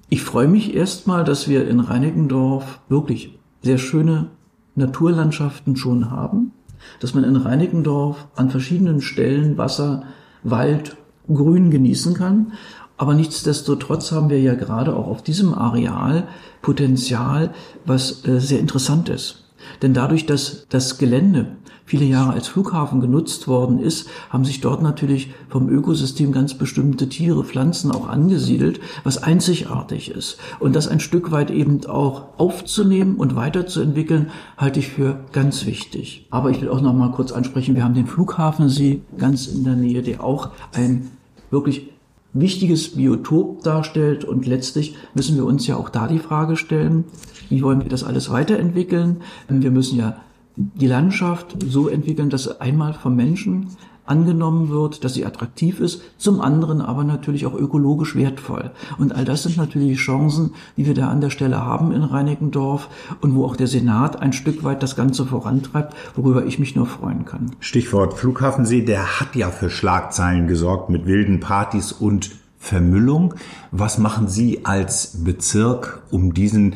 Ich 0.07 0.23
freue 0.23 0.47
mich 0.47 0.73
erstmal, 0.73 1.25
dass 1.25 1.49
wir 1.49 1.67
in 1.67 1.81
Reinickendorf 1.81 2.79
wirklich 2.87 3.37
sehr 3.63 3.79
schöne 3.79 4.29
Naturlandschaften 4.75 5.75
schon 5.75 6.11
haben, 6.11 6.53
dass 7.01 7.15
man 7.15 7.25
in 7.25 7.35
Reinickendorf 7.35 8.29
an 8.37 8.49
verschiedenen 8.49 9.01
Stellen 9.01 9.57
Wasser, 9.57 10.03
Wald, 10.43 10.95
Grün 11.27 11.69
genießen 11.69 12.13
kann. 12.13 12.53
Aber 12.99 13.15
nichtsdestotrotz 13.15 14.11
haben 14.11 14.29
wir 14.29 14.41
ja 14.41 14.55
gerade 14.55 14.93
auch 14.93 15.07
auf 15.07 15.23
diesem 15.23 15.53
Areal 15.53 16.27
Potenzial, 16.61 17.53
was 17.85 18.27
äh, 18.27 18.41
sehr 18.41 18.59
interessant 18.59 19.07
ist. 19.07 19.45
Denn 19.81 19.93
dadurch, 19.93 20.25
dass 20.25 20.65
das 20.67 20.97
Gelände 20.97 21.55
viele 21.85 22.03
Jahre 22.03 22.33
als 22.33 22.49
Flughafen 22.49 22.99
genutzt 22.99 23.47
worden 23.47 23.79
ist, 23.79 24.09
haben 24.29 24.43
sich 24.43 24.59
dort 24.59 24.81
natürlich 24.81 25.31
vom 25.47 25.69
Ökosystem 25.69 26.33
ganz 26.33 26.55
bestimmte 26.55 27.07
Tiere, 27.07 27.45
Pflanzen 27.45 27.89
auch 27.91 28.09
angesiedelt, 28.09 28.81
was 29.05 29.23
einzigartig 29.23 30.11
ist. 30.11 30.37
Und 30.59 30.75
das 30.75 30.89
ein 30.89 30.99
Stück 30.99 31.31
weit 31.31 31.51
eben 31.51 31.85
auch 31.85 32.37
aufzunehmen 32.37 33.15
und 33.15 33.37
weiterzuentwickeln, 33.37 34.29
halte 34.57 34.79
ich 34.79 34.89
für 34.89 35.21
ganz 35.31 35.65
wichtig. 35.65 36.27
Aber 36.31 36.49
ich 36.49 36.61
will 36.61 36.69
auch 36.69 36.81
noch 36.81 36.93
mal 36.93 37.11
kurz 37.11 37.31
ansprechen, 37.31 37.75
wir 37.75 37.85
haben 37.85 37.95
den 37.95 38.07
Flughafensee 38.07 39.03
ganz 39.17 39.47
in 39.47 39.63
der 39.63 39.75
Nähe, 39.75 40.01
der 40.01 40.21
auch 40.21 40.49
ein 40.73 41.09
wirklich 41.49 41.87
wichtiges 42.33 42.95
Biotop 42.95 43.63
darstellt. 43.63 44.23
Und 44.23 44.45
letztlich 44.45 44.95
müssen 45.13 45.35
wir 45.35 45.45
uns 45.45 45.67
ja 45.67 45.75
auch 45.75 45.89
da 45.89 46.07
die 46.07 46.19
Frage 46.19 46.55
stellen, 46.55 47.05
wie 47.49 47.63
wollen 47.63 47.81
wir 47.81 47.89
das 47.89 48.03
alles 48.03 48.29
weiterentwickeln? 48.29 49.21
Wir 49.47 49.71
müssen 49.71 49.97
ja 49.97 50.17
die 50.55 50.87
Landschaft 50.87 51.55
so 51.65 51.87
entwickeln, 51.87 52.29
dass 52.29 52.59
einmal 52.59 52.93
vom 52.93 53.15
Menschen 53.15 53.67
angenommen 54.09 54.69
wird, 54.69 55.03
dass 55.03 55.13
sie 55.13 55.25
attraktiv 55.25 55.79
ist, 55.79 56.01
zum 56.17 56.41
anderen 56.41 56.81
aber 56.81 57.03
natürlich 57.03 57.45
auch 57.45 57.53
ökologisch 57.53 58.15
wertvoll. 58.15 58.71
Und 58.97 59.15
all 59.15 59.25
das 59.25 59.43
sind 59.43 59.57
natürlich 59.57 59.99
Chancen, 59.99 60.51
die 60.77 60.85
wir 60.85 60.93
da 60.93 61.09
an 61.09 61.21
der 61.21 61.29
Stelle 61.29 61.63
haben 61.63 61.91
in 61.91 62.03
Reinickendorf 62.03 62.89
und 63.21 63.35
wo 63.35 63.45
auch 63.45 63.55
der 63.55 63.67
Senat 63.67 64.21
ein 64.21 64.33
Stück 64.33 64.63
weit 64.63 64.83
das 64.83 64.95
Ganze 64.95 65.25
vorantreibt, 65.25 65.95
worüber 66.15 66.45
ich 66.45 66.59
mich 66.59 66.75
nur 66.75 66.85
freuen 66.85 67.25
kann. 67.25 67.51
Stichwort 67.59 68.13
Flughafensee, 68.15 68.81
der 68.81 69.19
hat 69.19 69.35
ja 69.35 69.49
für 69.49 69.69
Schlagzeilen 69.69 70.47
gesorgt 70.47 70.89
mit 70.89 71.05
wilden 71.05 71.39
Partys 71.39 71.91
und 71.91 72.31
Vermüllung. 72.57 73.35
Was 73.71 73.97
machen 73.97 74.27
Sie 74.27 74.65
als 74.65 75.23
Bezirk, 75.23 76.01
um 76.11 76.33
diesen 76.33 76.75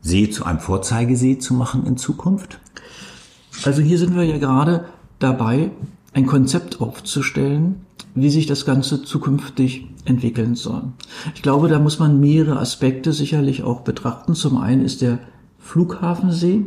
See 0.00 0.30
zu 0.30 0.44
einem 0.44 0.60
Vorzeigesee 0.60 1.38
zu 1.38 1.54
machen 1.54 1.86
in 1.86 1.96
Zukunft? 1.96 2.60
Also 3.64 3.82
hier 3.82 3.98
sind 3.98 4.14
wir 4.14 4.22
ja 4.22 4.38
gerade 4.38 4.84
dabei, 5.18 5.70
ein 6.12 6.26
Konzept 6.26 6.80
aufzustellen, 6.80 7.86
wie 8.14 8.30
sich 8.30 8.46
das 8.46 8.64
Ganze 8.64 9.02
zukünftig 9.02 9.86
entwickeln 10.04 10.54
soll. 10.54 10.82
Ich 11.34 11.42
glaube, 11.42 11.68
da 11.68 11.78
muss 11.78 11.98
man 11.98 12.20
mehrere 12.20 12.58
Aspekte 12.58 13.12
sicherlich 13.12 13.62
auch 13.62 13.80
betrachten. 13.80 14.34
Zum 14.34 14.56
einen 14.56 14.84
ist 14.84 15.02
der 15.02 15.18
Flughafensee 15.58 16.64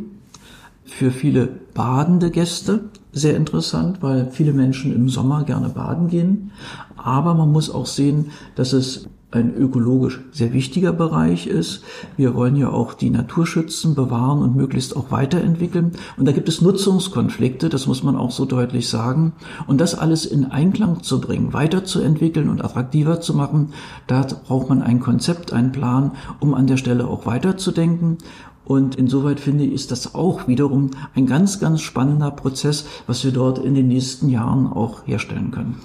für 0.84 1.10
viele 1.10 1.48
badende 1.74 2.30
Gäste 2.30 2.84
sehr 3.12 3.36
interessant, 3.36 3.98
weil 4.00 4.30
viele 4.30 4.52
Menschen 4.52 4.94
im 4.94 5.08
Sommer 5.08 5.44
gerne 5.44 5.68
baden 5.68 6.08
gehen. 6.08 6.52
Aber 6.96 7.34
man 7.34 7.52
muss 7.52 7.70
auch 7.70 7.86
sehen, 7.86 8.30
dass 8.54 8.72
es 8.72 9.08
ein 9.32 9.54
ökologisch 9.54 10.20
sehr 10.30 10.52
wichtiger 10.52 10.92
Bereich 10.92 11.46
ist. 11.46 11.82
Wir 12.16 12.34
wollen 12.34 12.54
ja 12.54 12.68
auch 12.68 12.94
die 12.94 13.10
Natur 13.10 13.46
schützen, 13.46 13.94
bewahren 13.94 14.40
und 14.40 14.54
möglichst 14.54 14.94
auch 14.94 15.10
weiterentwickeln. 15.10 15.92
Und 16.16 16.26
da 16.26 16.32
gibt 16.32 16.48
es 16.48 16.60
Nutzungskonflikte, 16.60 17.68
das 17.68 17.86
muss 17.86 18.02
man 18.02 18.16
auch 18.16 18.30
so 18.30 18.44
deutlich 18.44 18.88
sagen. 18.88 19.32
Und 19.66 19.80
das 19.80 19.94
alles 19.94 20.26
in 20.26 20.44
Einklang 20.44 21.02
zu 21.02 21.20
bringen, 21.20 21.52
weiterzuentwickeln 21.52 22.50
und 22.50 22.62
attraktiver 22.62 23.20
zu 23.20 23.34
machen, 23.34 23.72
da 24.06 24.22
braucht 24.22 24.68
man 24.68 24.82
ein 24.82 25.00
Konzept, 25.00 25.52
einen 25.52 25.72
Plan, 25.72 26.12
um 26.38 26.54
an 26.54 26.66
der 26.66 26.76
Stelle 26.76 27.06
auch 27.06 27.24
weiterzudenken. 27.24 28.18
Und 28.64 28.94
insoweit 28.94 29.40
finde 29.40 29.64
ich, 29.64 29.72
ist 29.72 29.90
das 29.90 30.14
auch 30.14 30.46
wiederum 30.46 30.90
ein 31.14 31.26
ganz, 31.26 31.58
ganz 31.58 31.80
spannender 31.80 32.30
Prozess, 32.30 32.86
was 33.06 33.24
wir 33.24 33.32
dort 33.32 33.58
in 33.58 33.74
den 33.74 33.88
nächsten 33.88 34.28
Jahren 34.28 34.66
auch 34.66 35.06
herstellen 35.06 35.50
können. 35.50 35.76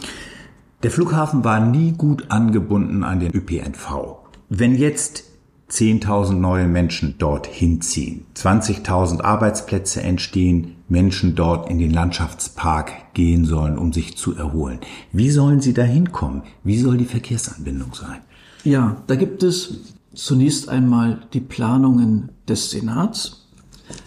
Der 0.83 0.91
Flughafen 0.91 1.43
war 1.43 1.59
nie 1.59 1.93
gut 1.93 2.29
angebunden 2.29 3.03
an 3.03 3.19
den 3.19 3.35
ÖPNV. 3.35 4.17
Wenn 4.49 4.75
jetzt 4.75 5.23
10.000 5.71 6.33
neue 6.33 6.67
Menschen 6.67 7.15
dort 7.17 7.47
hinziehen, 7.47 8.25
20.000 8.35 9.21
Arbeitsplätze 9.21 10.03
entstehen, 10.03 10.75
Menschen 10.87 11.33
dort 11.33 11.67
in 11.67 11.79
den 11.79 11.91
Landschaftspark 11.91 13.15
gehen 13.15 13.45
sollen, 13.45 13.79
um 13.79 13.91
sich 13.91 14.17
zu 14.17 14.35
erholen. 14.35 14.79
Wie 15.11 15.31
sollen 15.31 15.61
sie 15.61 15.73
da 15.73 15.81
hinkommen? 15.81 16.43
Wie 16.63 16.77
soll 16.77 16.97
die 16.97 17.05
Verkehrsanbindung 17.05 17.95
sein? 17.95 18.19
Ja, 18.63 18.97
da 19.07 19.15
gibt 19.15 19.41
es 19.41 19.95
zunächst 20.13 20.69
einmal 20.69 21.21
die 21.33 21.41
Planungen 21.41 22.29
des 22.47 22.69
Senats. 22.69 23.47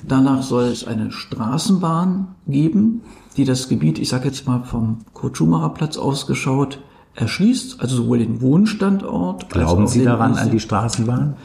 Danach 0.06 0.44
soll 0.44 0.66
es 0.66 0.86
eine 0.86 1.10
Straßenbahn 1.10 2.28
geben, 2.46 3.02
die 3.37 3.44
das 3.44 3.68
Gebiet, 3.68 3.99
ich 3.99 4.08
sage 4.08 4.28
jetzt 4.28 4.46
mal 4.46 4.64
vom 4.64 4.99
Kurt-Schumacher-Platz 5.12 5.96
ausgeschaut, 5.96 6.80
erschließt, 7.14 7.80
also 7.80 7.96
sowohl 7.96 8.18
den 8.18 8.40
Wohnstandort. 8.40 9.50
Glauben 9.50 9.87
Sie 9.87 10.04
daran 10.04 10.37
an 10.37 10.50
die 10.50 10.60
Straßenbahn? 10.60 11.37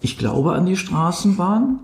Ich 0.00 0.18
glaube 0.18 0.52
an 0.52 0.66
die 0.66 0.76
Straßenbahn, 0.76 1.80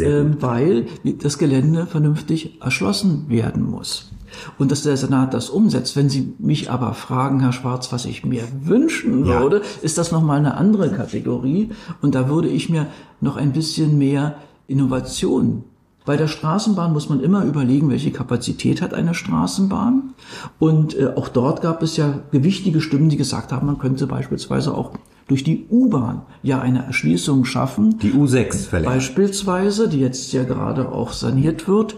ähm, 0.00 0.36
weil 0.40 0.86
das 1.04 1.38
Gelände 1.38 1.86
vernünftig 1.86 2.60
erschlossen 2.60 3.28
werden 3.28 3.62
muss. 3.62 4.10
Und 4.58 4.70
dass 4.70 4.82
der 4.82 4.96
Senat 4.96 5.32
das 5.32 5.48
umsetzt. 5.48 5.96
Wenn 5.96 6.10
Sie 6.10 6.34
mich 6.38 6.70
aber 6.70 6.92
fragen, 6.92 7.40
Herr 7.40 7.52
Schwarz, 7.52 7.90
was 7.92 8.04
ich 8.04 8.24
mir 8.24 8.44
wünschen 8.62 9.24
ja. 9.24 9.40
würde, 9.40 9.62
ist 9.80 9.96
das 9.96 10.12
nochmal 10.12 10.38
eine 10.38 10.56
andere 10.56 10.90
Kategorie. 10.90 11.70
Und 12.02 12.14
da 12.14 12.28
würde 12.28 12.48
ich 12.48 12.68
mir 12.68 12.86
noch 13.22 13.36
ein 13.36 13.52
bisschen 13.52 13.96
mehr 13.96 14.36
Innovation 14.66 15.64
bei 16.08 16.16
der 16.16 16.26
Straßenbahn 16.26 16.94
muss 16.94 17.10
man 17.10 17.20
immer 17.20 17.44
überlegen, 17.44 17.90
welche 17.90 18.10
Kapazität 18.10 18.80
hat 18.80 18.94
eine 18.94 19.12
Straßenbahn. 19.12 20.14
Und 20.58 20.98
äh, 20.98 21.12
auch 21.14 21.28
dort 21.28 21.60
gab 21.60 21.82
es 21.82 21.98
ja 21.98 22.20
gewichtige 22.30 22.80
Stimmen, 22.80 23.10
die 23.10 23.18
gesagt 23.18 23.52
haben, 23.52 23.66
man 23.66 23.76
könnte 23.76 24.06
beispielsweise 24.06 24.72
auch 24.74 24.92
durch 25.26 25.44
die 25.44 25.66
U-Bahn 25.70 26.22
ja 26.42 26.62
eine 26.62 26.82
Erschließung 26.86 27.44
schaffen. 27.44 27.98
Die 27.98 28.12
U6 28.12 28.68
verlängert. 28.68 28.94
Beispielsweise, 28.94 29.90
die 29.90 30.00
jetzt 30.00 30.32
ja 30.32 30.44
gerade 30.44 30.90
auch 30.92 31.12
saniert 31.12 31.68
wird. 31.68 31.96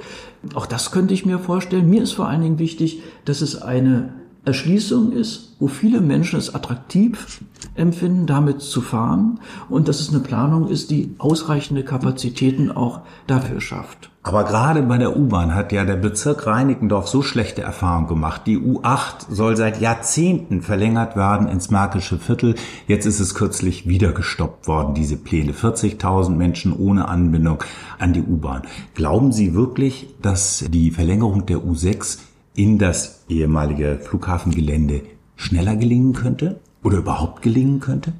Auch 0.54 0.66
das 0.66 0.90
könnte 0.90 1.14
ich 1.14 1.24
mir 1.24 1.38
vorstellen. 1.38 1.88
Mir 1.88 2.02
ist 2.02 2.14
vor 2.14 2.26
allen 2.26 2.42
Dingen 2.42 2.58
wichtig, 2.58 3.04
dass 3.26 3.42
es 3.42 3.62
eine 3.62 4.12
Erschließung 4.44 5.12
ist, 5.12 5.56
wo 5.58 5.68
viele 5.68 6.00
Menschen 6.00 6.38
es 6.38 6.54
attraktiv 6.54 7.42
empfinden, 7.74 8.26
damit 8.26 8.62
zu 8.62 8.80
fahren 8.80 9.40
und 9.68 9.86
dass 9.86 10.00
es 10.00 10.08
eine 10.10 10.20
Planung 10.20 10.68
ist, 10.68 10.90
die 10.90 11.14
ausreichende 11.18 11.84
Kapazitäten 11.84 12.70
auch 12.70 13.02
dafür 13.26 13.60
schafft. 13.60 14.10
Aber 14.22 14.44
gerade 14.44 14.82
bei 14.82 14.98
der 14.98 15.16
U-Bahn 15.16 15.54
hat 15.54 15.72
ja 15.72 15.84
der 15.84 15.96
Bezirk 15.96 16.46
Reinickendorf 16.46 17.08
so 17.08 17.22
schlechte 17.22 17.62
Erfahrungen 17.62 18.06
gemacht. 18.06 18.42
Die 18.46 18.58
U8 18.58 19.26
soll 19.30 19.56
seit 19.56 19.80
Jahrzehnten 19.80 20.60
verlängert 20.60 21.16
werden 21.16 21.48
ins 21.48 21.70
Märkische 21.70 22.18
Viertel. 22.18 22.54
Jetzt 22.86 23.06
ist 23.06 23.20
es 23.20 23.34
kürzlich 23.34 23.88
wieder 23.88 24.12
gestoppt 24.12 24.68
worden, 24.68 24.92
diese 24.92 25.16
Pläne. 25.16 25.52
40.000 25.52 26.30
Menschen 26.30 26.76
ohne 26.76 27.08
Anbindung 27.08 27.64
an 27.98 28.12
die 28.12 28.22
U-Bahn. 28.22 28.62
Glauben 28.94 29.32
Sie 29.32 29.54
wirklich, 29.54 30.08
dass 30.20 30.66
die 30.68 30.90
Verlängerung 30.90 31.46
der 31.46 31.58
U6 31.58 32.18
in 32.60 32.76
das 32.76 33.24
ehemalige 33.30 33.98
Flughafengelände 34.02 35.00
schneller 35.34 35.76
gelingen 35.76 36.12
könnte 36.12 36.60
oder 36.82 36.98
überhaupt 36.98 37.40
gelingen 37.40 37.80
könnte? 37.80 38.12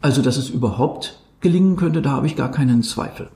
Also, 0.00 0.22
dass 0.22 0.36
es 0.36 0.48
überhaupt 0.48 1.20
gelingen 1.40 1.74
könnte, 1.74 2.02
da 2.02 2.12
habe 2.12 2.28
ich 2.28 2.36
gar 2.36 2.52
keinen 2.52 2.84
Zweifel. 2.84 3.30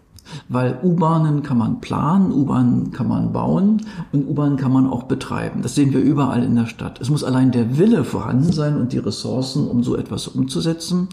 Weil 0.49 0.79
U-Bahnen 0.85 1.43
kann 1.43 1.59
man 1.59 1.81
planen, 1.81 2.31
U-Bahnen 2.31 2.93
kann 2.93 3.09
man 3.09 3.33
bauen 3.33 3.83
und 4.13 4.29
U-Bahnen 4.29 4.57
kann 4.57 4.73
man 4.73 4.87
auch 4.87 5.05
betreiben. 5.05 5.63
Das 5.63 5.75
sehen 5.75 5.93
wir 5.93 6.01
überall 6.01 6.45
in 6.45 6.55
der 6.55 6.67
Stadt. 6.67 7.01
Es 7.01 7.11
muss 7.11 7.25
allein 7.25 7.51
der 7.51 7.77
Wille 7.77 8.05
vorhanden 8.05 8.53
sein 8.53 8.77
und 8.77 8.93
die 8.93 8.99
Ressourcen, 8.99 9.67
um 9.67 9.83
so 9.83 9.97
etwas 9.97 10.29
umzusetzen. 10.29 11.09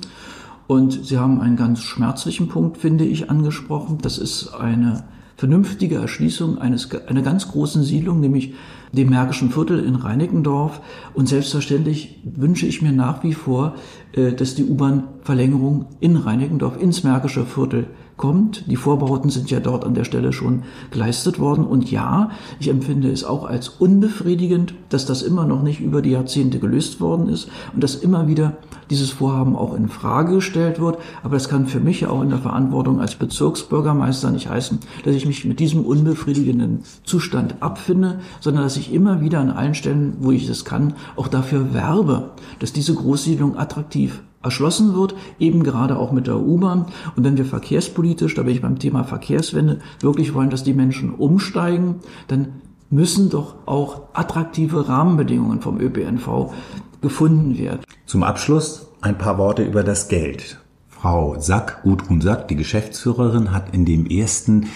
Und 0.67 1.03
Sie 1.03 1.17
haben 1.17 1.41
einen 1.41 1.55
ganz 1.55 1.81
schmerzlichen 1.81 2.47
Punkt, 2.47 2.77
finde 2.77 3.05
ich, 3.05 3.31
angesprochen. 3.31 3.97
Das 4.03 4.19
ist 4.19 4.53
eine 4.53 5.03
vernünftige 5.35 5.95
Erschließung 5.95 6.57
eines, 6.57 6.89
einer 7.07 7.21
ganz 7.21 7.49
großen 7.49 7.83
Siedlung, 7.83 8.19
nämlich 8.19 8.53
dem 8.91 9.09
Märkischen 9.09 9.51
Viertel 9.51 9.83
in 9.83 9.95
Reinickendorf. 9.95 10.81
Und 11.13 11.27
selbstverständlich 11.27 12.19
wünsche 12.23 12.65
ich 12.65 12.81
mir 12.81 12.91
nach 12.91 13.23
wie 13.23 13.33
vor, 13.33 13.75
äh, 14.13 14.33
dass 14.33 14.55
die 14.55 14.65
U-Bahn-Verlängerung 14.65 15.87
in 15.99 16.15
Reinickendorf 16.15 16.81
ins 16.81 17.03
Märkische 17.03 17.45
Viertel 17.45 17.87
kommt. 18.23 18.63
Die 18.71 18.77
Vorbauten 18.77 19.29
sind 19.29 19.51
ja 19.51 19.59
dort 19.59 19.83
an 19.83 19.95
der 19.95 20.05
Stelle 20.05 20.31
schon 20.31 20.63
geleistet 20.91 21.39
worden. 21.39 21.65
Und 21.65 21.91
ja, 21.91 22.29
ich 22.57 22.69
empfinde 22.69 23.11
es 23.11 23.25
auch 23.25 23.43
als 23.43 23.67
unbefriedigend, 23.67 24.75
dass 24.87 25.05
das 25.05 25.23
immer 25.23 25.45
noch 25.45 25.61
nicht 25.61 25.81
über 25.81 26.01
die 26.01 26.11
Jahrzehnte 26.11 26.59
gelöst 26.59 27.01
worden 27.01 27.27
ist 27.27 27.49
und 27.73 27.83
dass 27.83 27.95
immer 27.95 28.29
wieder 28.29 28.55
dieses 28.89 29.09
Vorhaben 29.09 29.57
auch 29.57 29.73
in 29.73 29.89
Frage 29.89 30.35
gestellt 30.35 30.79
wird. 30.79 30.99
Aber 31.21 31.33
das 31.33 31.49
kann 31.49 31.67
für 31.67 31.81
mich 31.81 32.07
auch 32.07 32.21
in 32.21 32.29
der 32.29 32.39
Verantwortung 32.39 33.01
als 33.01 33.15
Bezirksbürgermeister 33.15 34.31
nicht 34.31 34.49
heißen, 34.49 34.79
dass 35.03 35.15
ich 35.15 35.25
mich 35.25 35.43
mit 35.43 35.59
diesem 35.59 35.83
unbefriedigenden 35.83 36.83
Zustand 37.03 37.55
abfinde, 37.59 38.21
sondern 38.39 38.63
dass 38.63 38.77
ich 38.77 38.93
immer 38.93 39.19
wieder 39.19 39.41
an 39.41 39.51
allen 39.51 39.75
Stellen, 39.75 40.15
wo 40.21 40.31
ich 40.31 40.47
es 40.47 40.63
kann, 40.63 40.93
auch 41.17 41.27
dafür 41.27 41.73
werbe, 41.73 42.29
dass 42.59 42.71
diese 42.71 42.95
Großsiedlung 42.95 43.57
attraktiv 43.57 44.21
erschlossen 44.43 44.93
wird, 44.93 45.15
eben 45.39 45.63
gerade 45.63 45.97
auch 45.97 46.11
mit 46.11 46.27
der 46.27 46.39
U-Bahn. 46.39 46.85
Und 47.15 47.23
wenn 47.23 47.37
wir 47.37 47.45
verkehrspolitisch, 47.45 48.35
da 48.35 48.43
bin 48.43 48.53
ich 48.53 48.61
beim 48.61 48.79
Thema 48.79 49.03
Verkehrswende, 49.03 49.79
wirklich 50.01 50.33
wollen, 50.33 50.49
dass 50.49 50.63
die 50.63 50.73
Menschen 50.73 51.13
umsteigen, 51.13 51.95
dann 52.27 52.61
müssen 52.89 53.29
doch 53.29 53.55
auch 53.65 54.01
attraktive 54.13 54.87
Rahmenbedingungen 54.87 55.61
vom 55.61 55.79
ÖPNV 55.79 56.53
gefunden 57.01 57.57
werden. 57.57 57.81
Zum 58.05 58.23
Abschluss 58.23 58.87
ein 59.01 59.17
paar 59.17 59.37
Worte 59.37 59.63
über 59.63 59.83
das 59.83 60.07
Geld. 60.07 60.59
Frau 60.89 61.39
Sack, 61.39 61.81
Gudrun 61.83 62.21
Sack, 62.21 62.47
die 62.47 62.55
Geschäftsführerin, 62.55 63.51
hat 63.51 63.73
in 63.73 63.83
dem 63.83 64.05
ersten 64.05 64.67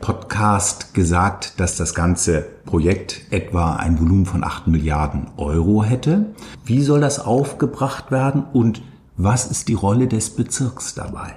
Podcast 0.00 0.94
gesagt, 0.94 1.60
dass 1.60 1.76
das 1.76 1.94
ganze 1.94 2.46
Projekt 2.64 3.22
etwa 3.30 3.76
ein 3.76 3.98
Volumen 3.98 4.26
von 4.26 4.44
8 4.44 4.66
Milliarden 4.66 5.28
Euro 5.36 5.82
hätte. 5.82 6.26
Wie 6.64 6.82
soll 6.82 7.00
das 7.00 7.18
aufgebracht 7.18 8.10
werden 8.10 8.44
und 8.52 8.82
was 9.16 9.50
ist 9.50 9.68
die 9.68 9.74
Rolle 9.74 10.08
des 10.08 10.30
Bezirks 10.30 10.94
dabei? 10.94 11.34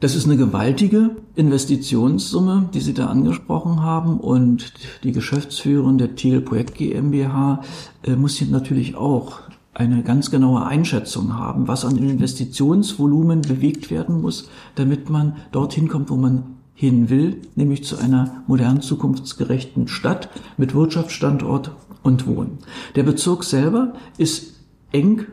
Das 0.00 0.16
ist 0.16 0.24
eine 0.24 0.38
gewaltige 0.38 1.10
Investitionssumme, 1.34 2.70
die 2.72 2.80
Sie 2.80 2.94
da 2.94 3.06
angesprochen 3.06 3.82
haben. 3.82 4.18
Und 4.18 4.72
die 5.04 5.12
Geschäftsführerin 5.12 5.98
der 5.98 6.16
Thiel 6.16 6.40
Projekt 6.40 6.74
GmbH 6.76 7.60
äh, 8.02 8.16
muss 8.16 8.36
hier 8.36 8.48
natürlich 8.48 8.96
auch 8.96 9.40
eine 9.74 10.02
ganz 10.02 10.30
genaue 10.30 10.64
Einschätzung 10.64 11.38
haben, 11.38 11.68
was 11.68 11.84
an 11.84 11.96
Investitionsvolumen 11.96 13.42
bewegt 13.42 13.90
werden 13.90 14.20
muss, 14.20 14.48
damit 14.74 15.10
man 15.10 15.36
dorthin 15.52 15.88
kommt, 15.88 16.10
wo 16.10 16.16
man 16.16 16.56
hin 16.74 17.10
will, 17.10 17.42
nämlich 17.54 17.84
zu 17.84 17.98
einer 17.98 18.42
modernen, 18.46 18.80
zukunftsgerechten 18.80 19.86
Stadt 19.86 20.30
mit 20.56 20.74
Wirtschaftsstandort 20.74 21.72
und 22.02 22.26
Wohnen. 22.26 22.58
Der 22.96 23.02
Bezirk 23.02 23.44
selber 23.44 23.92
ist 24.16 24.54
eng 24.92 25.26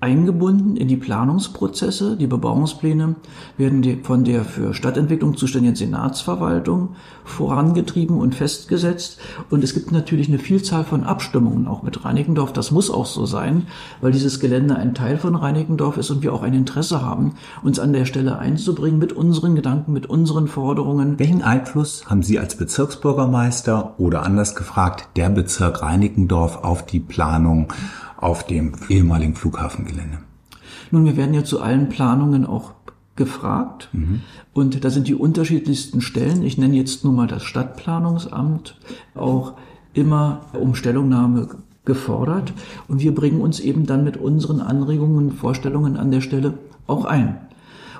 eingebunden 0.00 0.76
in 0.76 0.88
die 0.88 0.96
Planungsprozesse. 0.96 2.16
Die 2.16 2.26
Bebauungspläne 2.26 3.16
werden 3.58 4.02
von 4.02 4.24
der 4.24 4.44
für 4.44 4.72
Stadtentwicklung 4.72 5.36
zuständigen 5.36 5.76
Senatsverwaltung 5.76 6.90
vorangetrieben 7.24 8.18
und 8.18 8.34
festgesetzt. 8.34 9.20
Und 9.50 9.62
es 9.62 9.74
gibt 9.74 9.92
natürlich 9.92 10.28
eine 10.28 10.38
Vielzahl 10.38 10.84
von 10.84 11.04
Abstimmungen 11.04 11.68
auch 11.68 11.82
mit 11.82 12.04
Reinickendorf. 12.04 12.52
Das 12.52 12.70
muss 12.70 12.90
auch 12.90 13.06
so 13.06 13.26
sein, 13.26 13.66
weil 14.00 14.12
dieses 14.12 14.40
Gelände 14.40 14.76
ein 14.76 14.94
Teil 14.94 15.18
von 15.18 15.34
Reinickendorf 15.34 15.98
ist 15.98 16.10
und 16.10 16.22
wir 16.22 16.32
auch 16.32 16.42
ein 16.42 16.54
Interesse 16.54 17.02
haben, 17.02 17.34
uns 17.62 17.78
an 17.78 17.92
der 17.92 18.06
Stelle 18.06 18.38
einzubringen 18.38 18.98
mit 18.98 19.12
unseren 19.12 19.54
Gedanken, 19.54 19.92
mit 19.92 20.06
unseren 20.06 20.48
Forderungen. 20.48 21.18
Welchen 21.18 21.42
Einfluss 21.42 22.04
haben 22.06 22.22
Sie 22.22 22.38
als 22.38 22.56
Bezirksbürgermeister 22.56 23.94
oder 23.98 24.22
anders 24.22 24.54
gefragt 24.54 25.08
der 25.16 25.28
Bezirk 25.28 25.82
Reinickendorf 25.82 26.64
auf 26.64 26.86
die 26.86 27.00
Planung 27.00 27.68
auf 28.20 28.46
dem 28.46 28.72
ehemaligen 28.88 29.34
Flughafengelände? 29.34 30.18
Nun, 30.90 31.04
wir 31.04 31.16
werden 31.16 31.34
ja 31.34 31.44
zu 31.44 31.60
allen 31.60 31.88
Planungen 31.88 32.44
auch 32.44 32.72
gefragt. 33.16 33.90
Mhm. 33.92 34.20
Und 34.52 34.84
da 34.84 34.90
sind 34.90 35.06
die 35.06 35.14
unterschiedlichsten 35.14 36.00
Stellen. 36.00 36.42
Ich 36.42 36.58
nenne 36.58 36.76
jetzt 36.76 37.04
nur 37.04 37.12
mal 37.12 37.26
das 37.26 37.44
Stadtplanungsamt 37.44 38.76
auch 39.14 39.54
immer 39.92 40.46
um 40.52 40.74
Stellungnahme 40.74 41.48
gefordert. 41.84 42.52
Und 42.88 43.00
wir 43.00 43.14
bringen 43.14 43.40
uns 43.40 43.60
eben 43.60 43.86
dann 43.86 44.04
mit 44.04 44.16
unseren 44.16 44.60
Anregungen, 44.60 45.32
Vorstellungen 45.32 45.96
an 45.96 46.10
der 46.10 46.20
Stelle 46.20 46.54
auch 46.86 47.04
ein. 47.04 47.36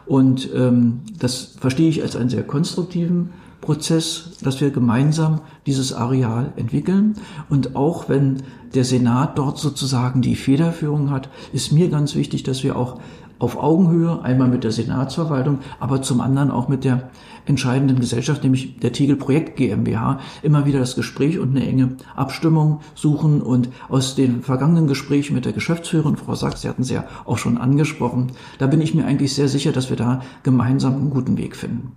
Und 0.07 0.49
ähm, 0.55 1.01
das 1.19 1.57
verstehe 1.61 1.89
ich 1.89 2.03
als 2.03 2.17
einen 2.17 2.31
sehr 2.31 2.43
konstruktiven 2.43 3.31
Prozess, 3.61 4.39
dass 4.43 4.61
wir 4.61 4.71
gemeinsam 4.71 5.41
dieses 5.67 5.93
Areal 5.93 6.53
entwickeln. 6.57 7.15
Und 7.49 7.77
auch 7.77 8.09
wenn 8.09 8.43
der 8.75 8.85
Senat 8.85 9.39
dort 9.39 9.59
sozusagen 9.59 10.23
die 10.23 10.37
Federführung 10.37 11.11
hat, 11.11 11.29
ist 11.53 11.73
mir 11.73 11.89
ganz 11.89 12.15
wichtig, 12.15 12.43
dass 12.43 12.63
wir 12.63 12.77
auch 12.77 13.01
auf 13.41 13.57
Augenhöhe, 13.57 14.23
einmal 14.23 14.49
mit 14.49 14.65
der 14.65 14.71
Senatsverwaltung, 14.71 15.61
aber 15.81 16.03
zum 16.03 16.21
anderen 16.21 16.51
auch 16.51 16.69
mit 16.69 16.85
der 16.85 17.11
entscheidenden 17.47 17.99
Gesellschaft, 17.99 18.43
nämlich 18.43 18.79
der 18.79 18.93
Tegel 18.93 19.17
Projekt 19.17 19.57
GmbH, 19.57 20.21
immer 20.43 20.67
wieder 20.67 20.79
das 20.79 20.95
Gespräch 20.95 21.39
und 21.39 21.57
eine 21.57 21.67
enge 21.67 21.97
Abstimmung 22.15 22.81
suchen. 22.95 23.41
Und 23.41 23.71
aus 23.89 24.15
den 24.15 24.43
vergangenen 24.43 24.87
Gesprächen 24.87 25.35
mit 25.35 25.47
der 25.47 25.53
Geschäftsführerin, 25.53 26.17
Frau 26.17 26.35
Sachs, 26.35 26.61
Sie 26.61 26.69
hatten 26.69 26.85
sie 26.85 26.95
ja 26.95 27.05
auch 27.25 27.39
schon 27.39 27.57
angesprochen, 27.57 28.33
da 28.59 28.67
bin 28.67 28.83
ich 28.83 28.95
mir 28.95 29.07
eigentlich 29.07 29.35
sehr 29.35 29.49
sicher, 29.49 29.73
dass 29.73 29.89
wir 29.89 29.97
da 29.97 30.21
gemeinsam 30.43 30.95
einen 30.97 31.11
guten 31.11 31.39
Weg 31.39 31.57
finden. 31.57 31.93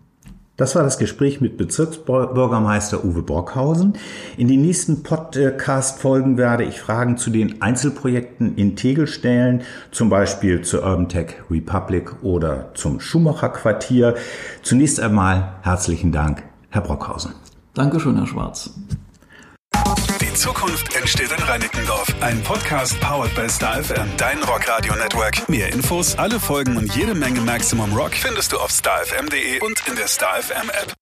Das 0.55 0.75
war 0.75 0.83
das 0.83 0.99
Gespräch 0.99 1.41
mit 1.41 1.57
Bezirksbürgermeister 1.57 3.03
Uwe 3.03 3.23
Brockhausen. 3.23 3.93
In 4.37 4.47
den 4.47 4.61
nächsten 4.61 5.01
Podcast-Folgen 5.01 6.37
werde 6.37 6.63
ich 6.63 6.79
Fragen 6.79 7.17
zu 7.17 7.31
den 7.31 7.63
Einzelprojekten 7.63 8.55
in 8.55 8.75
Tegel 8.75 9.07
stellen, 9.07 9.63
zum 9.89 10.09
Beispiel 10.09 10.61
zur 10.61 10.83
Urban 10.83 11.09
Tech 11.09 11.37
Republic 11.49 12.21
oder 12.21 12.69
zum 12.75 12.99
Schumacher 12.99 13.49
Quartier. 13.49 14.13
Zunächst 14.61 14.99
einmal 14.99 15.55
herzlichen 15.63 16.11
Dank, 16.11 16.43
Herr 16.69 16.81
Brockhausen. 16.81 17.33
Dankeschön, 17.73 18.15
Herr 18.15 18.27
Schwarz. 18.27 18.75
Zukunft 20.35 20.95
entsteht 20.95 21.31
in 21.31 21.43
Reinickendorf. 21.43 22.13
Ein 22.21 22.41
Podcast 22.43 22.99
powered 22.99 23.33
by 23.35 23.49
Star 23.49 23.83
FM, 23.83 24.09
dein 24.17 24.41
Rockradio 24.43 24.95
Network. 24.95 25.47
Mehr 25.47 25.71
Infos, 25.71 26.15
alle 26.17 26.39
Folgen 26.39 26.77
und 26.77 26.95
jede 26.95 27.13
Menge 27.13 27.41
Maximum 27.41 27.93
Rock 27.93 28.13
findest 28.13 28.51
du 28.51 28.57
auf 28.57 28.71
starfm.de 28.71 29.59
und 29.61 29.87
in 29.87 29.95
der 29.95 30.07
Star 30.07 30.41
FM 30.41 30.69
App. 30.69 30.93